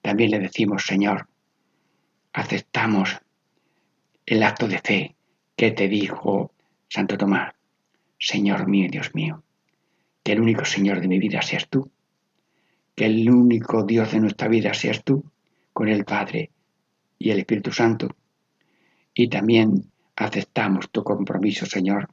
también 0.00 0.30
le 0.30 0.38
decimos, 0.38 0.84
Señor, 0.84 1.28
aceptamos 2.32 3.20
el 4.24 4.42
acto 4.42 4.68
de 4.68 4.78
fe 4.78 5.16
que 5.56 5.72
te 5.72 5.88
dijo 5.88 6.52
Santo 6.88 7.16
Tomás, 7.18 7.54
Señor 8.18 8.68
mío 8.68 8.86
y 8.86 8.90
Dios 8.90 9.14
mío, 9.14 9.42
que 10.22 10.32
el 10.32 10.40
único 10.40 10.64
Señor 10.64 11.00
de 11.00 11.08
mi 11.08 11.18
vida 11.18 11.42
seas 11.42 11.68
tú, 11.68 11.90
que 12.96 13.04
el 13.04 13.30
único 13.30 13.84
Dios 13.84 14.12
de 14.12 14.20
nuestra 14.20 14.48
vida 14.48 14.72
seas 14.72 15.04
tú, 15.04 15.30
con 15.74 15.88
el 15.88 16.06
Padre 16.06 16.50
y 17.18 17.30
el 17.30 17.38
Espíritu 17.40 17.70
Santo. 17.70 18.16
Y 19.12 19.28
también 19.28 19.92
aceptamos 20.16 20.90
tu 20.90 21.04
compromiso, 21.04 21.66
Señor, 21.66 22.08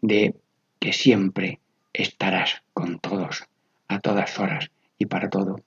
de 0.00 0.34
que 0.78 0.94
siempre 0.94 1.60
estarás 1.92 2.62
con 2.72 2.98
todos, 2.98 3.44
a 3.88 4.00
todas 4.00 4.38
horas 4.38 4.70
y 4.96 5.04
para 5.04 5.28
todo, 5.28 5.60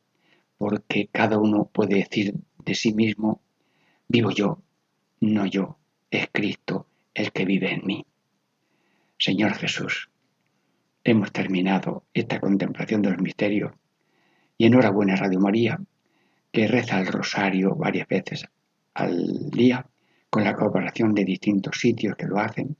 porque 0.58 1.08
cada 1.12 1.38
uno 1.38 1.70
puede 1.72 1.98
decir 1.98 2.34
de 2.66 2.74
sí 2.74 2.94
mismo, 2.94 3.40
vivo 4.08 4.32
yo, 4.32 4.64
no 5.22 5.46
yo, 5.46 5.78
es 6.10 6.28
Cristo 6.32 6.88
el 7.14 7.32
que 7.32 7.46
vive 7.46 7.72
en 7.72 7.86
mí. 7.86 8.06
Señor 9.20 9.54
Jesús, 9.54 10.10
hemos 11.04 11.32
terminado 11.32 12.04
esta 12.14 12.40
contemplación 12.40 13.04
de 13.04 13.12
los 13.12 13.22
misterios 13.22 13.72
y 14.58 14.66
enhorabuena 14.66 15.16
Radio 15.16 15.40
María, 15.40 15.80
que 16.52 16.68
reza 16.68 17.00
el 17.00 17.08
rosario 17.08 17.76
varias 17.76 18.08
veces 18.08 18.46
al 18.94 19.50
día 19.52 19.86
con 20.30 20.44
la 20.44 20.56
cooperación 20.56 21.14
de 21.14 21.24
distintos 21.24 21.80
sitios 21.80 22.16
que 22.16 22.26
lo 22.26 22.40
hacen 22.40 22.76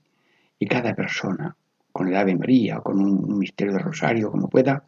y 0.60 0.66
cada 0.66 0.96
persona 0.96 1.56
con 1.92 2.08
el 2.08 2.16
Ave 2.16 2.36
María 2.36 2.80
o 2.80 2.84
con 2.84 3.00
un 3.00 3.38
misterio 3.38 3.74
de 3.74 3.80
rosario 3.80 4.32
como 4.32 4.50
pueda, 4.50 4.86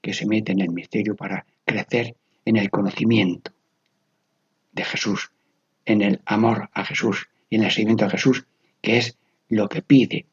que 0.00 0.12
se 0.12 0.26
mete 0.26 0.52
en 0.52 0.60
el 0.60 0.70
misterio 0.70 1.14
para 1.14 1.46
crecer 1.64 2.16
en 2.44 2.56
el 2.56 2.70
conocimiento 2.70 3.52
de 4.72 4.84
Jesús, 4.84 5.32
en 5.84 6.02
el 6.02 6.20
amor 6.24 6.70
a 6.72 6.84
Jesús 6.84 7.28
y 7.48 7.56
en 7.56 7.64
el 7.64 7.70
seguimiento 7.70 8.06
a 8.06 8.10
Jesús, 8.10 8.46
que 8.80 8.98
es 8.98 9.16
lo 9.48 9.68
que 9.68 9.82
pide 9.82 10.26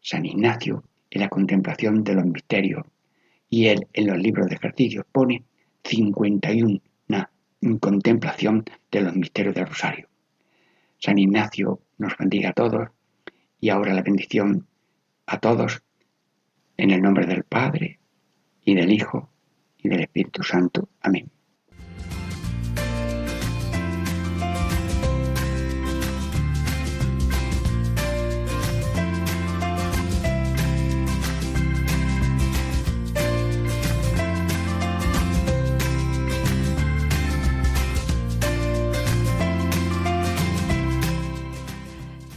San 0.00 0.26
Ignacio 0.26 0.84
en 1.10 1.20
la 1.20 1.28
contemplación 1.28 2.04
de 2.04 2.14
los 2.14 2.26
misterios. 2.26 2.84
Y 3.48 3.66
él 3.68 3.86
en 3.92 4.06
los 4.08 4.18
libros 4.18 4.48
de 4.48 4.56
ejercicios 4.56 5.06
pone 5.10 5.44
51 5.84 6.80
en 7.62 7.78
contemplación 7.78 8.64
de 8.90 9.00
los 9.00 9.16
misterios 9.16 9.54
del 9.54 9.66
rosario. 9.66 10.08
San 10.98 11.18
Ignacio 11.18 11.80
nos 11.98 12.16
bendiga 12.16 12.50
a 12.50 12.52
todos 12.52 12.88
y 13.60 13.70
ahora 13.70 13.94
la 13.94 14.02
bendición 14.02 14.66
a 15.26 15.40
todos 15.40 15.82
en 16.76 16.90
el 16.90 17.02
nombre 17.02 17.26
del 17.26 17.44
Padre 17.44 17.98
y 18.64 18.74
del 18.74 18.92
Hijo 18.92 19.30
y 19.78 19.88
del 19.88 20.02
Espíritu 20.02 20.42
Santo. 20.42 20.88
Amén. 21.00 21.30